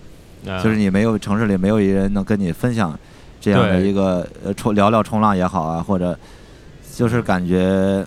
[0.49, 2.96] 啊就是你没有城市里没有一人能跟你分享
[3.40, 6.16] 这样的一个呃冲聊聊冲浪也好啊，或者
[6.94, 8.07] 就是感觉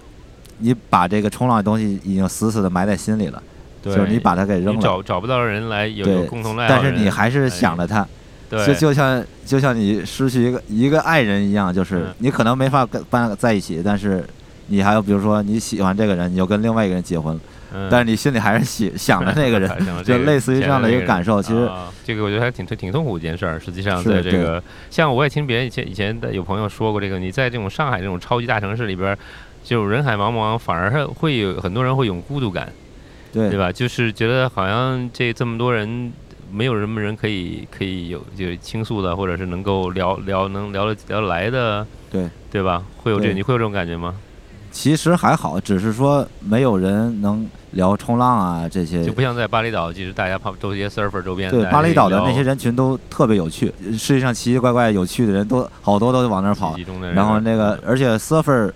[0.59, 3.41] 你把这个冲浪的东西已经死死的埋在心里了，
[3.81, 8.07] 就是你把它给扔了，找找不到人来有共同但，是你还是哎想着他，
[8.49, 8.65] 对。
[8.65, 12.15] 就就像就像你失去一个一个爱人一样，就是嗯。
[12.19, 14.23] 你可能没法跟伴在一起，但是
[14.67, 17.41] 你还有比如说你喜欢这个人，你就跟另外一个人结婚了，
[17.73, 17.87] 嗯。
[17.89, 19.69] 但是你心里还是喜 想着那个人，
[20.03, 21.41] 就类似于这样的一个感受。
[21.41, 23.59] 其实啊这个我觉得还挺挺痛苦的一件事儿。
[23.59, 29.17] 实际上，在这个像我也听别人以前以前的有朋友说过，这个你在这种上海这种超级大城市里边儿，
[29.63, 32.71] 就人海茫茫，反而会会有很多人会有孤独感，
[33.31, 33.71] 对对吧？
[33.71, 36.11] 就是觉得好像这这么多人
[36.51, 42.83] 没有什么人可以可以有就倾诉的，或者是能够聊聊能聊得聊得来的，对对吧？
[42.97, 44.15] 会有这对你会有这种感觉吗？
[44.71, 49.11] 其实还好，只是说没有人能聊冲浪啊这些就。
[49.11, 56.75] 不像在巴厘岛，其实大家旁都是一些 surfer 周边，对巴厘岛的那些人群都特别有趣，世界上奇奇怪怪有趣的人都好多都往那儿跑
[57.15, 58.71] 然后那个，而且 surfer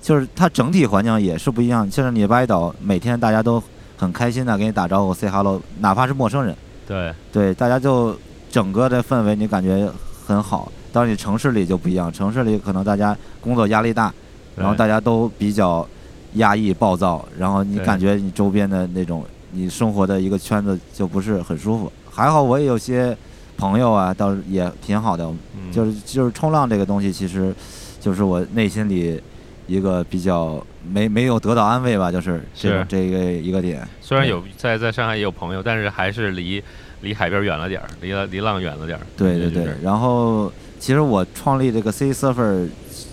[0.00, 1.90] 就是它整体环境也是不一样。
[1.90, 3.62] 像是你巴厘岛，每天大家都
[3.96, 6.54] 很开心的给你打招呼，say hello，哪怕是陌生人，
[6.86, 8.16] 对对，大家就
[8.50, 9.90] 整个的氛围你感觉
[10.26, 10.70] 很好。
[10.90, 14.12] 到你城市里就不一样，城市里可能大家工作压力大，
[14.56, 15.86] 然后大家都比较
[16.34, 19.22] 压抑、暴躁，然后你感觉你周边的那种
[19.52, 21.92] 你生活的一个圈子就不是很舒服。
[22.10, 23.16] 还好我也有些
[23.58, 25.24] 朋友啊，倒是也挺好的，
[25.56, 27.54] 嗯就是就是冲浪这个东西，其实
[28.00, 29.20] 就是我内心里
[29.68, 30.60] 一个比较
[30.90, 33.86] 没没有得到安慰吧，就是是这个一个点。
[34.00, 36.60] 虽然有在在上海也有朋友，但是还是离
[37.02, 39.06] 离海边远了点儿，离了离浪远了点儿。
[39.16, 40.50] 对对对就是，然后
[40.80, 42.66] 其实我创立这个 C Surfer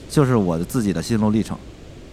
[0.09, 1.57] 就是我的自己的心路历程，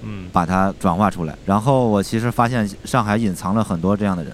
[0.03, 1.35] 嗯，把它转化出来。
[1.47, 4.33] 然后我其实发现上海隐藏了很多这样的人，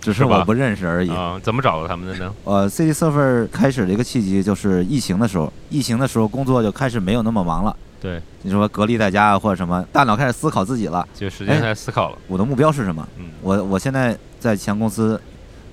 [0.00, 1.10] 只是我不认识而已。
[1.10, 2.32] 啊，怎么找到他们的呢？
[2.44, 7.76] 呃，City Surfer 开始的一个契机就是疫情的时候，疫情的时候工作就开始没有那么忙了。
[8.00, 11.06] 对，你说隔离在家啊，或者什么，大脑开始思考自己了。
[11.14, 12.18] 就时间哎在思考了。
[12.26, 13.06] 我的目标是什么？
[13.18, 15.20] 嗯，我我现在在前公司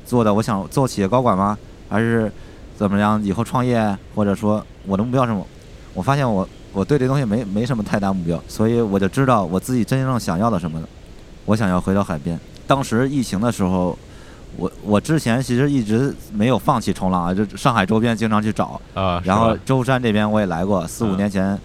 [0.05, 1.57] 做的，我想做企业高管吗？
[1.89, 2.29] 还是
[2.75, 3.23] 怎么样？
[3.23, 5.47] 以后创业，或者说我的目标是什么？
[5.93, 10.87] 我发现我我对这东西没没什么太大目标，所以我就知道我自己真正想要的什么了。
[11.45, 12.37] 我想要回到海边。
[12.67, 13.97] 当时疫情的时候，
[14.57, 21.57] 我我之前其实一直没有放弃冲浪啊，就上海周边经常去找，啊，然后舟山这边我也来过，四五嗯年前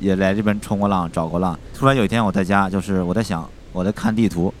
[0.00, 1.58] 也来这边冲过浪，找过浪。
[1.74, 4.52] 突然有一天我在家，就是我在想，我在看地图，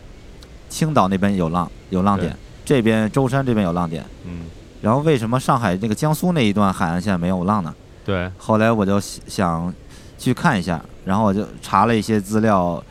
[0.68, 4.04] 青岛那边有浪，有浪点，这边舟山这边有浪点。
[4.24, 4.46] 嗯，
[4.82, 7.74] 然后为什么上海那个江苏那一段海岸线没有浪呢？
[8.04, 9.74] 对，后来我就想想
[10.18, 12.82] 去看一下，然后我就查了一些资料，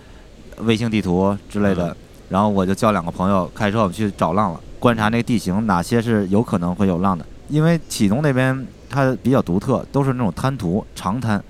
[0.60, 1.96] 卫星地图之类的，嗯
[2.28, 7.24] 然后我就叫两个朋友开车我们去找浪了，观察那个地形哪些是有可能会有浪的。
[7.50, 11.41] 因为启东那边它比较独特，都是那种滩涂长滩，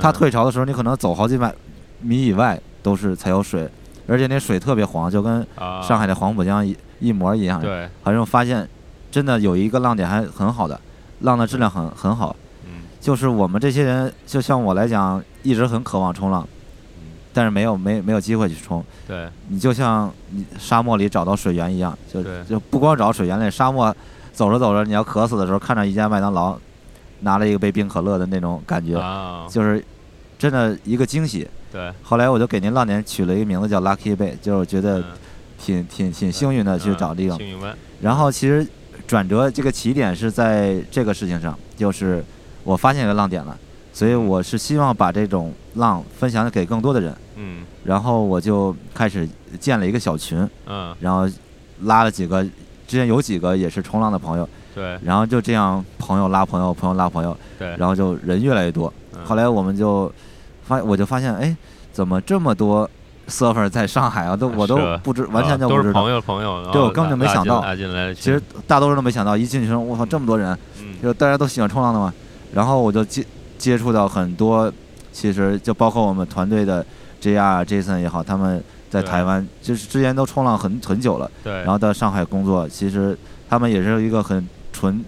[0.00, 1.54] 它嗯退潮的时候你可能走好几百
[2.00, 3.68] 米以外都是才有水，
[4.06, 7.60] 而且那水特别黄，就跟啊，上海的黄浦江一一模一样。
[7.60, 8.68] 对，好像发现
[9.10, 10.80] 真的有一个浪点还很好的，
[11.20, 12.34] 浪的质量很很好。
[12.64, 12.82] 嗯。
[13.00, 16.46] 就是我们这些人，就像我来讲，一直很渴望冲浪，
[16.96, 18.84] 嗯，但是没有没没有机会去冲。
[19.06, 23.94] 对，你就像你沙漠里找到水源一样，就就不光找水源类，沙漠
[24.32, 26.58] 走着走着你要渴死的时候，看着一家麦当劳，
[27.20, 29.84] 拿了一个杯冰可乐的那种感觉，啊，就是
[30.38, 31.48] 真的一个惊喜。
[31.70, 35.04] 对，后来我就给您浪点取了一个名字叫 Lucky Bay，就是我觉得嗯。
[35.60, 37.34] 挺挺挺幸运的去找这个。
[37.34, 37.58] 幸运。
[37.58, 38.64] 湾，然后其实
[39.08, 42.24] 转折这个起点是在这个事情上，就是
[42.62, 43.58] 我发现一个浪点了，
[43.92, 47.64] 所以我是希望把这种浪分享给更多的人，嗯。
[47.82, 51.28] 然后我就开始建了一个小群，嗯，然后
[51.82, 52.44] 拉了几个，
[52.86, 54.48] 之前有几个也是冲浪的朋友，
[54.78, 54.98] 对。
[55.02, 58.92] 然后就这样朋友拉朋友，朋友拉朋友，对，然后就人越来越多。
[59.14, 59.24] 嗯。
[59.24, 60.10] 后来我们就
[60.62, 61.56] 发，我就发现，哎，
[61.92, 62.88] 怎么这么多
[63.28, 64.36] surfer 在上海啊？
[64.36, 66.00] 都我都不知，完全就不知道。
[66.00, 67.64] 朋友朋友，对我根本就没想到。
[68.14, 70.94] 其实大多数都没想到，一进去说，我靠，这么多人，嗯。
[71.02, 72.14] 就大家都喜欢冲浪的嘛。
[72.54, 73.24] 然后我就接
[73.58, 74.72] 接触到很多，
[75.12, 76.84] 其实就包括我们团队的
[77.20, 83.16] JR、Jason 也好，他们在台湾就是之前都冲浪很很久了，对，然后到上海工作，其实
[83.50, 84.48] 他们也是一个很
[84.78, 85.04] 纯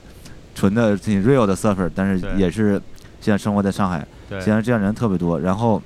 [0.52, 2.72] 纯的挺 real 的 surfer，但是也是
[3.20, 5.38] 现在生活在上海，对现在这样人特别多。
[5.38, 5.80] 然后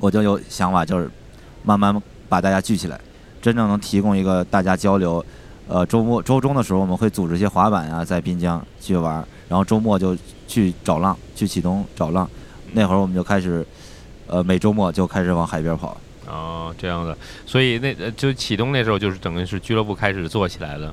[0.00, 1.08] 我就有想法，就是
[1.62, 3.00] 慢慢把大家聚起来，
[3.40, 5.24] 真正能提供一个大家交流。
[5.68, 10.16] 呃，周末周中的时候，我们会组织一些滑板啊，在滨江去玩，然后周末就
[10.48, 12.28] 去找浪，去启东找浪。
[12.72, 13.64] 那会儿我们就开始，
[14.26, 15.96] 呃，每周末就开始往海边跑。
[16.28, 20.92] 哦，这样的，所以那呃就启东那时候就是等于是俱乐部开始做起来了，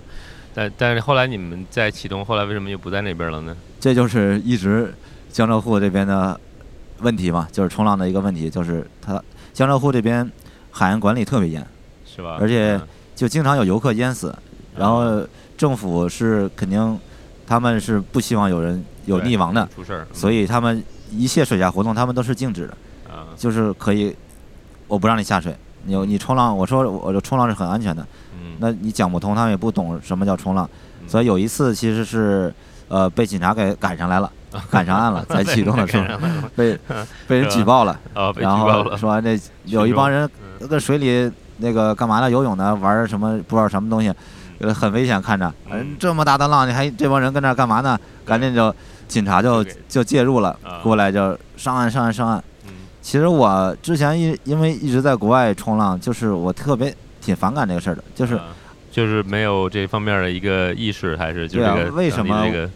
[0.53, 3.55] 但但是后来你们在启东，后来为什么又不在那边了呢？
[3.79, 4.93] 这就是一直
[5.31, 6.39] 江浙沪这边的
[6.99, 9.21] 问题嘛，就是冲浪的一个问题，就是它
[9.53, 10.29] 江浙沪这边
[10.71, 11.65] 海岸管理特别严，
[12.05, 12.37] 是吧？
[12.39, 12.87] 而且嗯。
[13.15, 14.35] 就经常有游客淹死，
[14.75, 15.21] 然后
[15.55, 16.99] 政府是肯定
[17.45, 22.75] 他们是不希望有人有溺亡的，出事儿，所以他们一切水下活动他们都是禁止的，
[23.07, 24.13] 嗯啊，就是可以
[24.87, 28.07] 我不让你下水，你你冲浪，我说我冲浪是很安全的，嗯，
[28.59, 30.69] 那你讲不通，他们也不懂什么叫冲浪，
[31.01, 31.09] 嗯。
[31.09, 32.53] 所以有一次其实是
[32.87, 34.31] 呃被警察给赶上来了，
[34.69, 36.05] 赶上岸了， 在启动的时候
[36.55, 36.77] 被
[37.27, 37.99] 被人举报了，
[38.35, 40.29] 然，后说那有一帮人
[40.61, 40.67] 嗯。
[40.67, 42.31] 搁水里那个干嘛呢？
[42.31, 44.13] 游泳呢，玩什么不知道什么东西，
[44.59, 45.53] 呃很危险，看着，
[45.99, 47.99] 这么大的浪，你还这帮人跟那儿干嘛呢？
[48.23, 48.73] 赶紧就
[49.07, 52.41] 警察就就介入了啊，过来就上岸上岸上岸。
[52.65, 52.71] 嗯。
[53.01, 58.47] 其实我之前一因为一直在国外冲浪，就是我特别挺反感这个事儿的，就是啊
[58.91, 62.69] 就是没有这方面的一个意识，还是就是为什么这个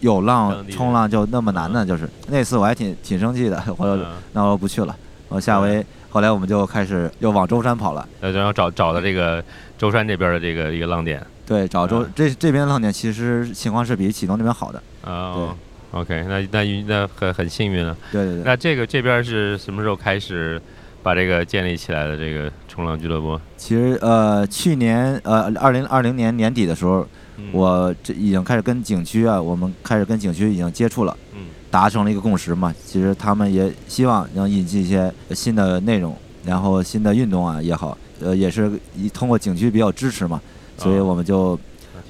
[0.00, 1.84] 有浪冲浪就那么难呢？
[1.84, 3.98] 就是那次我还挺挺生气的，我
[4.32, 4.96] 那我不去了，
[5.28, 8.08] 我下回后来我们就开始又往舟山跑了。
[8.20, 9.42] 呃，然后找找到这个
[9.78, 14.82] 舟山这边的这个一个浪点对，找舟嗯这这边浪点其实情况是比启东那边好的。
[15.08, 15.54] 啊。
[15.92, 17.96] OK，那那运那很很幸运了。
[18.10, 20.60] 对对对，那这个这边是什么时候开始
[21.06, 22.16] 把这个建立起来的？
[22.16, 32.74] 这个冲浪俱乐部，其实呃去年呃二零二零年年底的时候，嗯我这已经开始跟景区啊，我们开始跟景区已经接触了，嗯达成了一个共识嘛。
[32.84, 36.12] 其实他们也希望能引进一些新的内容，
[36.44, 40.42] 然后新的运动啊也好，呃也是一通过景区比较支持嘛，
[40.76, 41.56] 所以哦我们就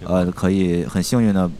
[0.05, 1.51] 呃可以很幸运的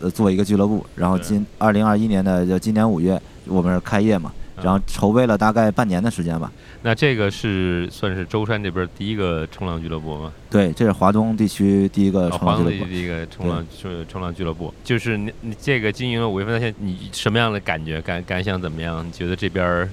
[0.00, 0.86] 呃做一个俱乐部。
[0.94, 4.32] 然后今二零二一年的就今年五月我们是开业嘛，
[4.62, 6.50] 然后筹备了大概半年的时间吧。
[6.82, 10.32] 那这个是算是舟山这边第一个冲浪俱乐部吗？
[10.50, 12.70] 对，这是华东地区第一个啊，冲浪俱乐部。
[12.70, 19.06] 华东地区第一个冲浪冲冲浪俱乐部，就是你你这个经营了五月份到现在，你什么样的感觉感感想怎么样？
[19.06, 19.88] 你觉得这边儿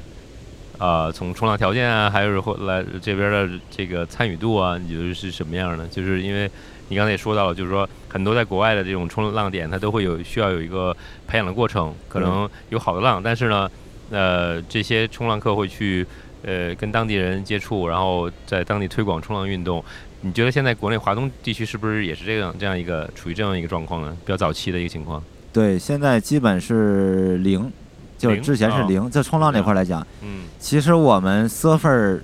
[0.77, 5.87] 啊、从冲浪条件啊，还有后来这边的这个参与度啊，你觉得是什么样的？
[5.87, 6.49] 就是因为
[6.89, 10.95] 你刚才也说到了，就是说很多在国外的这种冲浪点，它都会有需要有一个
[11.27, 13.69] 培养的过程，可能有好的浪，但是呢，
[14.11, 16.05] 呃，这些冲浪客会去
[16.43, 19.83] 呃跟当地人接触，然后在当地推广冲浪运动。
[20.23, 24.15] 你觉得现在国内华东地区是不是也是这样这样一个处于这样一个状况呢？
[24.23, 25.23] 比较早期的一个情况。
[25.51, 27.71] 对，现在基本是零，
[28.19, 29.09] 就是之前是零。
[29.09, 32.21] 在冲浪这块来讲，嗯其实我们 surfer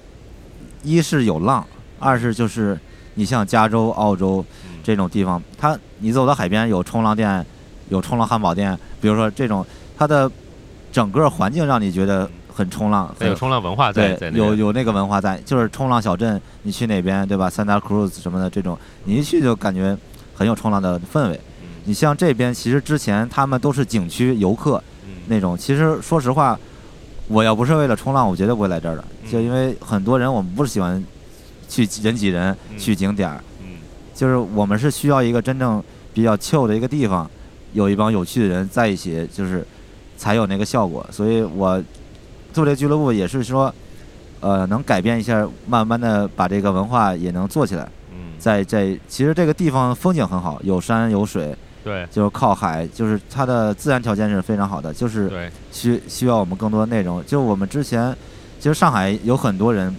[0.84, 1.66] 一是有浪，
[1.98, 2.78] 二是就是
[3.16, 4.46] 你像加州、澳洲，
[4.84, 7.44] 这种地方，它你走到海边有冲浪店，
[7.90, 9.66] 有冲浪汉堡店，比如说这种，
[9.98, 10.32] 它的
[10.92, 19.98] 整个环境让你觉得很冲浪，很有冲浪文化在有有那个文化在，就是冲浪小镇，你去哪边对吧？Santa Cruz 什么的这种，你一去就感觉
[20.34, 21.36] 很有冲浪的氛围。
[21.62, 25.14] 嗯你像这边，其实之前他们都是景区游客嗯。
[25.28, 26.60] 那种，其实说实话，
[27.30, 31.02] 我要不是为了冲浪，我绝对不会来这儿的，就嗯因为很多人我们不是喜欢
[31.70, 32.78] 去人挤人嗯。
[32.78, 33.78] 去景点儿，嗯。
[34.14, 35.82] 就是我们是需要一个真正
[36.14, 37.30] 比较 chill 的一个地方，
[37.72, 39.66] 有一帮有趣的人在一起，就是
[40.18, 41.06] 才有那个效果。
[41.12, 41.82] 所以我
[42.52, 43.74] 做这个俱乐部也是说，
[44.42, 47.88] 呃，能改变一下，慢慢的把这个文化也能做起来。
[48.12, 52.08] 嗯，在在其实这个地方风景很好，有山有水，对。
[52.12, 55.52] 就是靠海，就是它的自然条件是非常好的，就是对。
[55.72, 57.24] 需需要我们更多的内容。
[57.26, 58.16] 就我们之前，
[58.60, 59.96] 其实上海有很多人，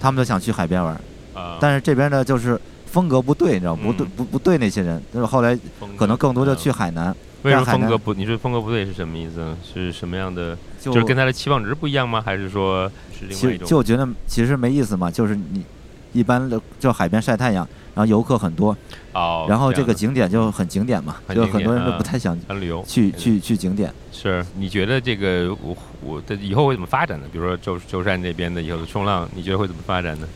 [0.00, 1.00] 他们都想去海边玩，
[1.34, 4.10] 啊，但是这边呢就是风格不对，你知道不对嗯。
[4.16, 5.58] 不不对那些人，就是后来
[5.96, 7.14] 可能更多就去嗯海南，
[7.44, 8.12] 为什么风格不？
[8.14, 9.56] 你说风格不对是什么意思呢？
[9.62, 10.56] 是什么样的？
[10.80, 12.20] 就就是跟他的期望值不一样吗？
[12.24, 13.68] 还是说是另其实外一种？
[13.68, 15.64] 就觉得其实没意思嘛，就是你
[16.12, 18.76] 一般的就海边晒太阳，然后游客很多，
[19.12, 23.92] 哦，然后这个景点就很景点嘛，就很多人都不太想旅游去对去去景点。
[24.10, 27.26] 是你觉得这个我我的以后会怎么发展呢？
[27.30, 30.26] 比如说舟舟山这边的以后的冲浪，你觉得会怎么发展呢？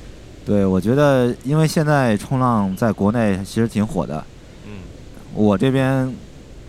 [0.44, 4.24] 对，我觉得因为现在冲浪在国内其实挺火的，
[4.66, 4.72] 嗯
[5.34, 6.12] 我这边，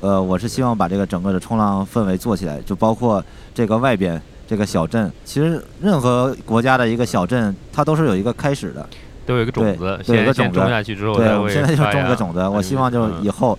[0.01, 3.23] 呃，我是希望把这个整个的冲浪氛围做起来，就包括
[3.53, 5.11] 这个外边这个小镇。
[5.25, 8.87] 其实任何国家的一个小镇，它都是有一个开始的。
[9.25, 13.55] 都有一个种子，对有个种子种下去之后对，我现在就种个种子，我哎希望就是嗯以后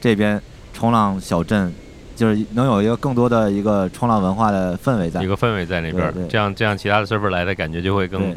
[0.00, 0.40] 这边
[0.72, 1.74] 冲浪小镇，
[2.14, 5.26] 就是能有一个更多的一个冲浪文化的氛围在一。
[5.26, 8.32] 个氛围在那边对，这样这样其他的 surfer 来的感觉就会更，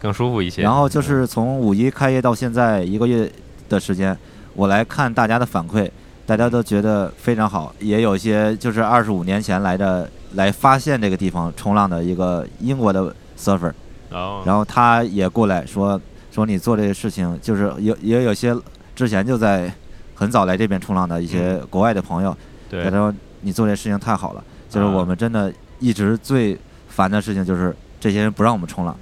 [0.00, 0.62] 更舒服一些。
[0.62, 3.30] 然后就是从五一开业到现在一个月
[3.68, 4.18] 的时间，
[4.54, 5.88] 我来看大家的反馈，
[6.26, 13.72] 大家都觉得非常好，也有一些就是二十五年前来的来发现这个地方冲浪的一个英国的 surfer，
[14.10, 16.00] 哦，然后他也过来说
[16.30, 18.56] 说你做这个事情，就是有也有些
[18.96, 19.72] 之前就在
[20.14, 22.36] 很早来这边冲浪的一些国外的朋友，
[22.70, 22.82] 对。
[22.84, 24.90] 他说你做这事情太好了，就是啊。
[24.90, 26.58] 我们真的一直最
[26.88, 28.96] 烦的事情就是这些人不让我们冲浪。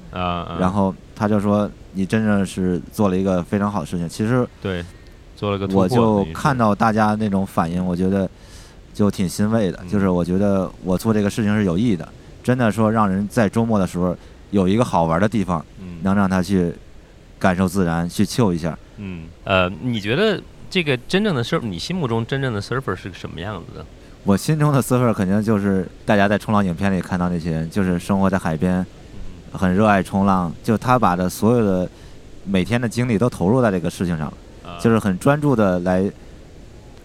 [0.59, 4.09] 然后他就说你真正是做了一个非常好的事情。
[4.09, 4.85] 其实对
[5.43, 8.31] 做了个突破我就看到大家那种反应，我觉得
[8.95, 9.79] 就挺欣慰的。
[9.83, 12.09] 嗯就是我觉得我做这个事情是有意义的，
[12.45, 14.17] 真的说让人在周末的时候
[14.53, 16.73] 有一个好玩的地方，嗯能让他去
[17.41, 18.79] 感受自然，去 chill 一下。
[18.99, 20.41] 嗯呃，你觉得
[20.71, 23.85] 这个真正的 surf，你心目中真正的 surfer 是个什么样子的？
[24.23, 28.87] 我心中的 surfer 肯定就是大家在冲浪影片里看到那些人，就是生活在海边，
[29.51, 31.91] 很热爱冲浪，就他把的所有的
[32.45, 34.35] 每天的精力都投入在这个事情上了。
[34.73, 36.11] 啊，就是很专注的来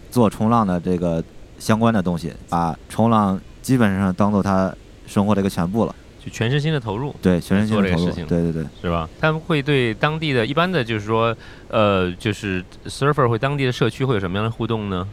[0.10, 1.24] 做冲浪的这个
[1.60, 4.74] 相关的东西，把冲浪基本上当做他
[5.06, 5.96] 生活的一个全部了。
[6.24, 8.66] 就全身心的投入，对，全身心的投入，对对对。
[8.82, 9.08] 是吧？
[9.20, 11.36] 他们会对当地的一般的就是说，
[11.70, 15.08] 呃，就是 surfer 会当地的社区会有什么样的互动呢？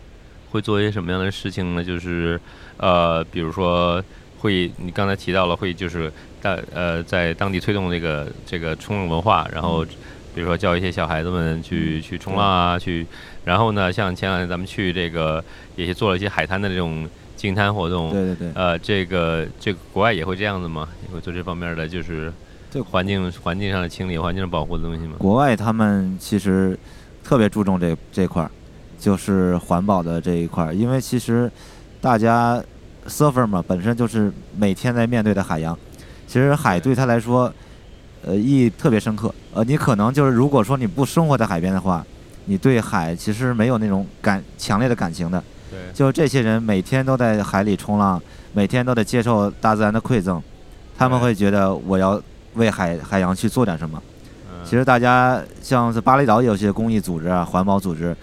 [0.51, 1.85] 会做一些什么样的事情呢？
[1.85, 2.41] 就是
[2.77, 4.03] 呃，比如说
[4.39, 9.85] 会，你刚才提到了会就是在呃在当地推动这个这个冲浪文化，然后
[10.35, 13.07] 比如说教一些小孩子们去去冲浪啊，去，
[13.45, 15.43] 然后呢，像前两天咱们去这个
[15.77, 20.89] 也是做了一些海滩的这种净滩活动，对对对，呃，这个这个国外也会这样子吗？
[21.07, 22.33] 也会做这方面的就是
[22.71, 25.17] 对环境环境上的清理、环境上保护的东西吗？
[25.19, 26.77] 国外他们其实
[27.23, 28.51] 特别注重这这块儿，
[28.99, 31.51] 就是环保的这一块儿，因为其实
[32.01, 32.63] 大家
[33.07, 35.79] surfer 嘛，本身就是每天在面对的海洋，
[36.27, 37.53] 其实海对他来说，
[38.27, 39.35] 呃，意义特别深刻。
[39.53, 42.05] 呃，你可能就是如果说你不生活在海边的话，
[42.47, 45.43] 你对海其实没有那种感强烈的感情的。
[45.71, 48.21] 对，就这些人每天都在海里冲浪，
[48.53, 50.43] 每天都得接受大自然的馈赠，
[50.97, 52.21] 他们会觉得我要
[52.55, 54.03] 为海海洋去做点什么。
[54.51, 58.17] 嗯其实大家像是巴厘岛有些公益组织啊、环保组织，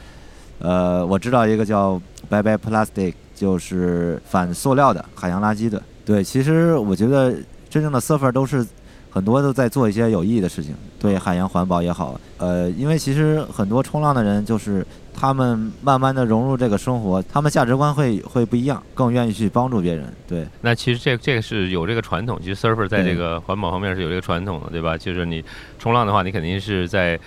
[0.57, 5.79] 呃，我知道一个叫 Bye Bye Plastic，就是反塑料的海洋垃圾的。
[6.03, 7.31] 对，其实我觉得
[7.69, 8.65] 真正的 surfer 都是
[9.11, 12.19] 很多都在做一些有意义的事情，对海洋环保也好。
[12.37, 14.83] 呃，因为其实很多冲浪的人就是
[15.13, 20.05] 他们慢慢的融入这个生活，他们价值观会会不一样，更愿意去帮助别人。
[20.25, 24.97] 对，那其实这这个是有这个传统，其实 surfer 在这个环保方面是有这个传统的，对吧？
[24.97, 25.43] 就是你
[25.77, 27.19] 冲浪的话，你肯定是在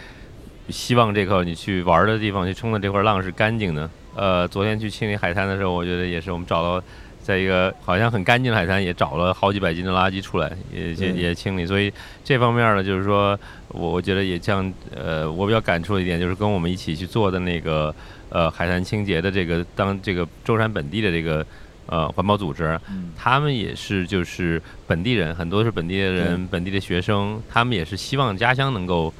[0.70, 3.91] 希望这块你去玩的地方去冲的这块浪是干净的。
[4.16, 6.82] 呃，昨天去清理海滩的时候，我觉得也是我们找到。
[7.25, 11.64] 在一个好像很干净的海滩，也找了好几百斤的垃圾出来，也也也清理。
[11.64, 11.91] 所以
[12.22, 17.93] 这方面呢，就是说我我觉得也像呃，我比较感触的一点，就是跟我们一起去做的那个
[18.29, 21.45] 呃海滩清洁的这个当这个舟山本地的这个
[21.87, 29.11] 呃环保组织，嗯，他们也是就是本地人，很多是本地的人，本地的学生，他们也是希望家乡能够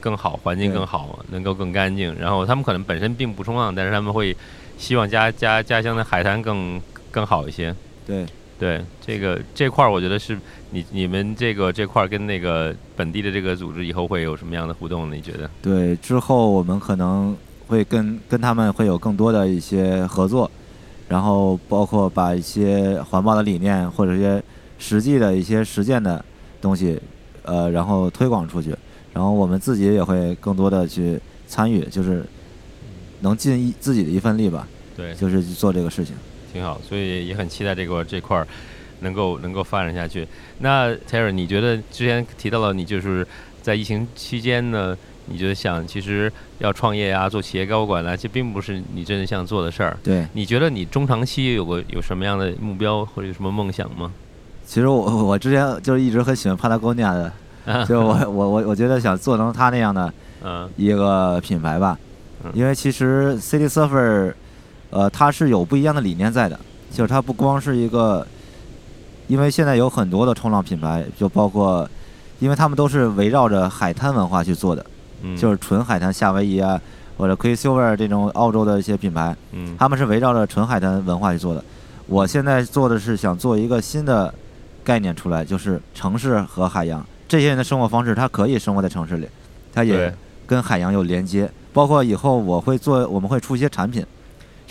[0.00, 2.14] 更好，环境更好，能够更干净。
[2.20, 4.36] 然后他们可能本身并不冲浪，但是他们会
[4.76, 6.78] 希望家家家乡的海滩更
[7.14, 7.74] 更好一些。
[8.04, 8.26] 对。
[8.56, 10.38] 对这个这块儿，我觉得是
[10.70, 15.16] 你你们这个这块儿跟那个本地的这个组织以后会有什么样的互动呢？
[15.16, 15.50] 你觉得？
[15.60, 17.36] 对，之后我们可能
[17.66, 20.48] 会跟跟他们会有更多的一些合作，
[21.08, 24.40] 然后包括把一些环保的理念或者一些
[24.78, 26.24] 实际的一些实践的
[26.60, 26.98] 东西，
[27.42, 28.74] 呃，然后推广出去，
[29.12, 32.24] 然后我们自己也会更多的去参与，就是
[33.20, 36.14] 能尽一自己的一份力吧，对，就是去做这个事情。
[36.54, 38.46] 挺好，所以也很期待这个这块儿
[39.00, 40.26] 能够能够发展下去。
[40.60, 43.26] 那 Terry，你觉得之前提到了你就是
[43.60, 44.96] 在疫情期间呢，
[45.26, 49.98] 你觉得想其实要创业啊，做企业高管啊，这并不是你真的想做的事儿。
[50.04, 54.12] 对，你觉得你中长期有个有什么样的目标或者有什么梦想吗？
[54.64, 60.12] 其实我我之前就是一直很喜欢帕拉贡尼亚的，就我 我我我觉得想做成他那样的。
[60.46, 61.98] 嗯一个品牌吧
[62.44, 64.34] 嗯，因为其实 City Surfer，
[64.94, 66.56] 呃，它是有不一样的理念在的，
[66.88, 68.24] 就是它不光是一个，
[69.26, 71.88] 因为现在有很多的冲浪品牌，就包括，
[72.38, 74.86] 因为他们都是围绕着海滩文化去做的，
[75.22, 76.80] 嗯，就是纯海滩夏威夷啊，
[77.18, 81.64] 或者 Quicksilver 这种澳洲的一些品牌，嗯他们是围绕着纯海滩文化去做的。
[82.06, 84.32] 我现在做的是想做一个新的
[84.84, 87.04] 概念出来，就是城市和海洋。
[87.26, 89.26] 这些人的生活方式，他可以生活在城市里，
[89.72, 90.14] 他也
[90.46, 91.50] 跟海洋有连接。
[91.72, 94.06] 包括以后我会做，我们会出一些产品，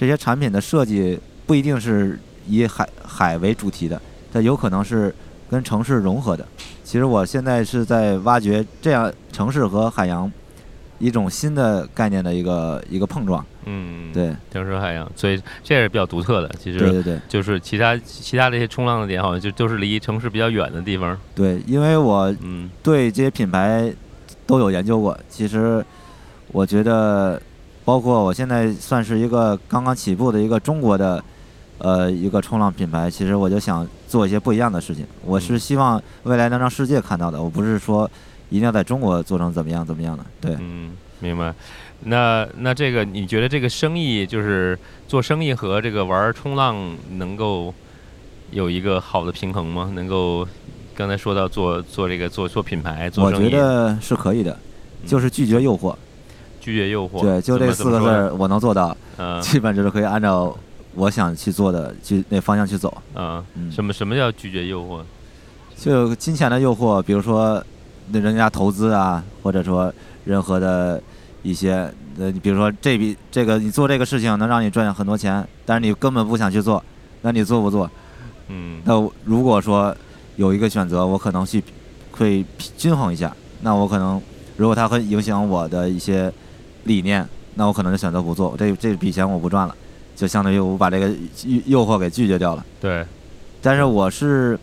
[0.03, 4.01] 这些产品的设计不一定是以海海为主题的，
[4.33, 5.15] 它有可能是
[5.49, 6.45] 跟城市融合的。
[6.83, 10.29] 其实我现在是在挖掘这样城市和海洋
[10.99, 13.45] 一种新的概念的一个一个碰撞。
[13.63, 16.53] 嗯，对，城市海洋，所以这也是比较独特的。
[16.59, 21.17] 其实对对对就是其他其他这些冲浪的点，好像就都是离城市比较远的地方。
[21.33, 23.89] 对，因为我嗯对这些品牌
[24.45, 25.17] 都有研究过。
[25.29, 25.81] 其实
[26.51, 27.41] 我觉得，
[27.85, 31.23] 包括我现在算是一个刚刚起步的一个中国的
[31.79, 35.05] 呃一个冲浪品牌，其实我就想做一些不一样的事情。
[35.25, 38.09] 我是嗯希望未来能让世界看到的，我不是说
[38.49, 40.23] 一定要在中国做成怎么样怎么样的。
[40.39, 41.53] 对，嗯，明白。
[42.05, 44.77] 那那这个，你觉得这个生意就是
[45.07, 47.73] 做生意和这个玩冲浪能够
[48.51, 49.89] 有一个好的平衡吗？
[49.95, 50.45] 能够
[50.93, 54.51] 刚才说到做做这个做做品牌做我生意，觉得是可以的，
[55.01, 55.95] 嗯就是拒绝诱惑。
[56.63, 57.19] 拒绝诱惑。
[57.19, 60.57] 对，就这四个字，儿我能做到，怎么说呢基本就是可以按照
[60.95, 62.95] 我想去做的去那方向去走。
[63.15, 65.01] 嗯嗯，嗯，什么什么叫拒绝诱惑？
[65.75, 67.61] 就金钱的诱惑，比如说
[68.11, 69.93] 那人家投资啊，或者说
[70.23, 71.01] 任何的
[71.41, 76.81] 一些，呃，你比如说这笔这个你做这个事情能让你赚很多钱，但是你根本不想去做，
[77.21, 77.89] 那你做不做？
[78.47, 78.93] 嗯那
[79.25, 79.93] 如果说
[80.37, 81.61] 有一个选择，我可能去
[82.11, 82.45] 会
[82.77, 84.21] 均衡一下，那我可能
[84.57, 86.31] 如果它会影响我的一些
[86.83, 89.75] 理念，那我可能就选择不做，这这笔钱我不赚了，
[90.15, 91.09] 就相当于我把这个
[91.45, 92.65] 诱诱惑给拒绝掉了。
[92.81, 93.05] 对，
[93.61, 94.59] 但是我是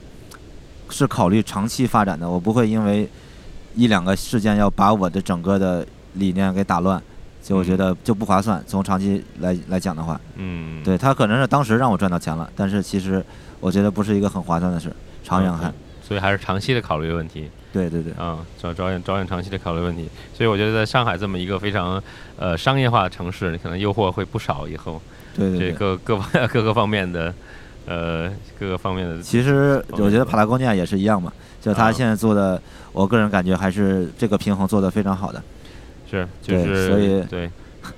[0.89, 3.09] 是考虑长期发展的，我不会因为
[3.75, 7.03] 一两个事件要把我的整个的理念给打乱，
[7.43, 8.63] 就我觉得就不划算。
[8.67, 13.25] 从长期来来讲的话，嗯，对他可能是当时让我赚到钱了，但是其实
[13.61, 14.93] 我觉得不是一个很划算的事，
[15.25, 15.73] 长远看。
[16.11, 17.49] 所以还是长期的考虑问题。
[17.73, 22.03] 对对对，啊，着着眼着眼长期的考虑问题，所以我觉得在上海这么一个非常
[22.37, 24.67] 呃商业化的城市，可能诱惑会不少。
[24.67, 25.01] 以后
[25.37, 25.71] 对对对。
[25.71, 27.33] 各各方各个方面的
[27.87, 35.41] 呃各个方面的，其实我觉得帕拉贡尼亚也是一样嘛，就啊他现在做的，我个人感觉还是这个平衡做得非常好的。
[36.11, 37.49] 是就是所以对，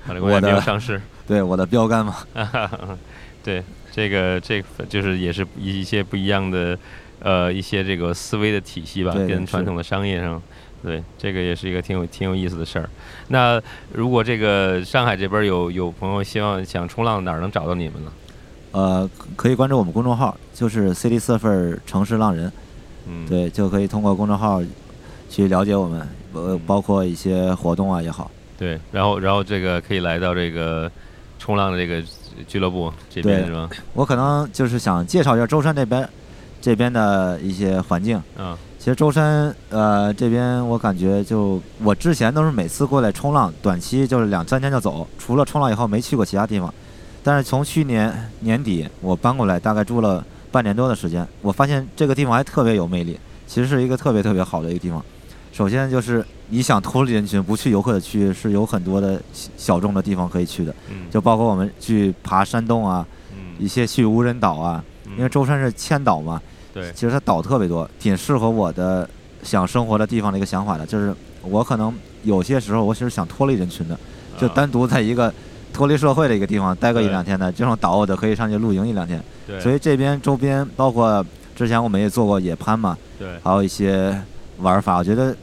[0.05, 2.17] 法律公也没有上市，对我的标杆嘛，
[3.43, 6.77] 对这个这个就是也是一一些不一样的
[7.23, 10.39] 呃一些这个思维的体系吧，跟传统的商业上。
[10.83, 12.89] 对，这个也是一个挺有挺有意思的事儿。
[13.29, 13.61] 那
[13.93, 18.11] 如果这个上海这边有有朋友希望想冲浪，哪儿能找到你们呢？
[18.73, 22.51] 呃，可以关注我们公众号，就是 City Surfer 城市浪人，
[23.07, 24.61] 嗯，对，就可以通过公众号
[25.29, 26.01] 去了解我们，
[26.33, 28.29] 呃嗯，包括一些活动啊也好。
[28.57, 30.91] 对，然后然后这个可以来到这个
[31.39, 32.03] 冲浪的这个
[32.45, 33.69] 俱乐部这边是吧？
[33.93, 36.05] 我可能就是想介绍一下舟山这边
[36.63, 38.21] 这边的一些环境。
[38.37, 46.73] 嗯其实舟山呃这边我感觉就我之前都是每次过来冲浪，短期就是两三天就走，除了冲浪以后没去过其他地方。
[47.23, 55.01] 但是从去年年底我搬过来，大概住了半年多的时间，我发现这个地方还特别有魅力，其实是一个特别特别好的一个地方。
[55.53, 64.83] 首先就是你想脱离人群，不去游客的区域，是有很多的小小众的地方可以去的，嗯，就包括我们去爬山洞啊，嗯一些去无人岛啊，
[65.15, 66.41] 因为舟山是千岛嘛，
[66.73, 69.07] 对其实它岛特别多，挺适合我的
[69.43, 70.85] 想生活的地方的一个想法的。
[70.85, 71.93] 就是我可能
[72.23, 73.97] 有些时候我其实想脱离人群的，
[74.37, 75.31] 就啊单独在一个
[75.71, 79.23] 脱离社会的一个地方待个一两天的这种岛，我都可以上去露营一两天。
[79.45, 81.23] 对，所以这边周边包括
[81.55, 84.19] 之前我们也做过野攀嘛，对还有一些
[84.59, 85.35] 玩法，我觉得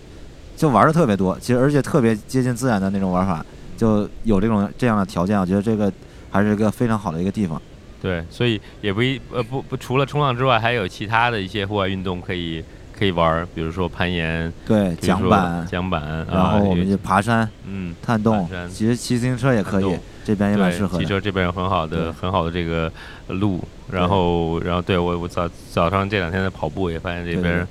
[0.56, 3.44] 就玩的特别多，其实而且特别接近自然的那种玩法，
[3.76, 5.92] 就有这种这样的条件，我觉得这个
[6.30, 7.60] 还是一个非常好的一个地方。
[8.00, 12.64] 对，所以也不一呃不不，除了冲浪之外，还有其他的一些户外运动可以
[12.96, 21.04] 可以玩，比如说攀岩、对，桨板，桨板，然后我们就就爬山、嗯，探洞，其实骑自行车也可以，这边也蛮，适合的。
[21.04, 22.90] 骑车这边有很好的很好的这个
[23.28, 27.66] 路，然后然后对我我早早上这两天在跑步也发现这边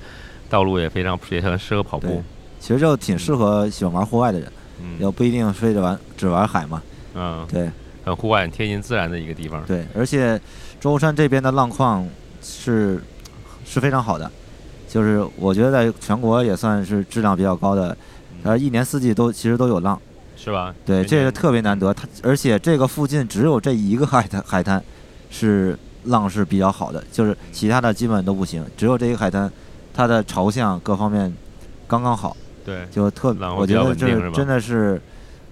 [0.48, 2.06] 道路也非常也很适合跑步。
[2.06, 2.22] 对，
[2.60, 4.96] 其实就挺适合喜欢玩户外的人，嗯。
[5.00, 6.82] 要不一定非得玩只玩海嘛。
[7.14, 7.68] 嗯，对
[8.04, 10.40] 很户外、很贴近自然的一个地方，对，而且
[10.80, 12.06] 舟山这边的浪况
[12.42, 13.02] 是
[13.64, 14.30] 是非常好的，
[14.88, 17.96] 就是我觉得在全国也算是质量比较高的，
[18.42, 20.00] 呃，一年四季都其实都有浪。
[20.42, 20.74] 是吧？
[20.86, 21.92] 对，这个特别难得。
[21.92, 24.82] 它而且这个附近只有这一个海滩，海滩
[25.28, 29.52] 是浪是比较好的，就是其他的基本都不行，只有这一个海滩，
[29.92, 31.30] 它的朝向各方面
[31.86, 32.34] 刚刚好，
[32.64, 34.98] 对就特我觉得这真的是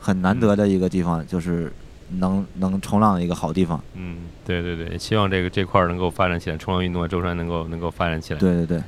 [0.00, 1.70] 很难得的一个地方，就是
[2.16, 3.80] 能能冲浪的一个好地方。
[3.94, 8.40] 嗯，对对对，希望这个这块儿能够发展起来，冲浪运动啊，舟山能够能够发展起来。
[8.40, 8.82] 对对对，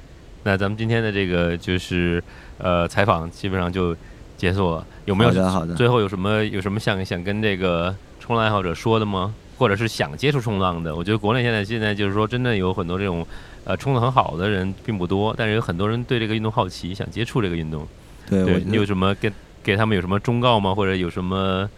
[0.45, 2.23] 那咱们今天的这个就是
[2.59, 3.97] 呃采访基本上就
[4.37, 5.75] 结束了，有没有好的好的。
[5.75, 9.35] 最后有什么有什么想想跟这个冲浪爱好者说的吗？
[9.59, 10.97] 或者是想接触冲浪的？
[10.97, 13.27] 我觉得国内现在现在就是说，真的有很多这种
[13.65, 17.87] 呃冲得很好的人并不多，但是有很多人对这个运动好奇，想接触这个运动。
[18.27, 19.31] 对，对你有什么给
[19.63, 20.75] 给他们有什么忠告吗？
[20.75, 21.69] 或者有什么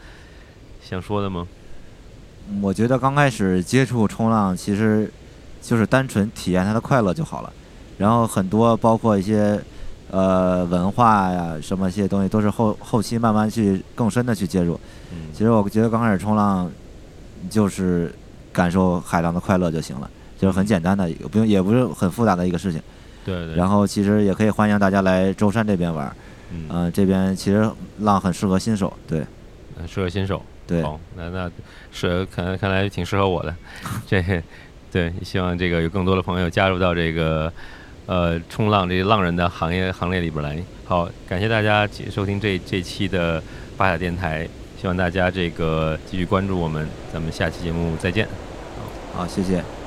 [0.82, 1.46] 想说的吗？
[2.60, 5.10] 我觉得刚开始接触冲浪，其实
[5.62, 7.52] 就是单纯体验它的快乐就好了。
[7.98, 9.58] 然后很多包括一些
[10.10, 14.78] 呃文化呀什么一些东西，都是后后期慢慢去更深的去介入。
[15.12, 16.70] 嗯其实我觉得刚开始冲浪，
[17.48, 18.12] 就是
[18.52, 22.82] 感受海浪的快乐就行了，就是很简单的不用也不是很复杂的一个事情。
[23.24, 26.16] 对对，然后其实也可以欢迎大家来舟山这边玩儿，
[26.50, 27.70] 嗯，嗯、这边其实
[28.00, 29.20] 浪很适合新手，对
[29.78, 30.42] 呃适合新手。
[30.66, 30.82] 对。
[30.82, 31.50] 好，那那
[31.90, 33.54] 是看看来挺适合我的，
[34.06, 34.22] 这
[34.90, 37.52] 对，希望这个有更多的朋友加入到这个
[38.06, 40.62] 呃冲浪这些浪人的行业行列里边来。
[40.84, 43.42] 好，感谢大家收听这这期的
[43.76, 44.46] 巴雅电台，
[44.80, 48.28] 希望大家这个继续关注我们，咱们下期节目再见。
[49.14, 49.81] 好，谢谢。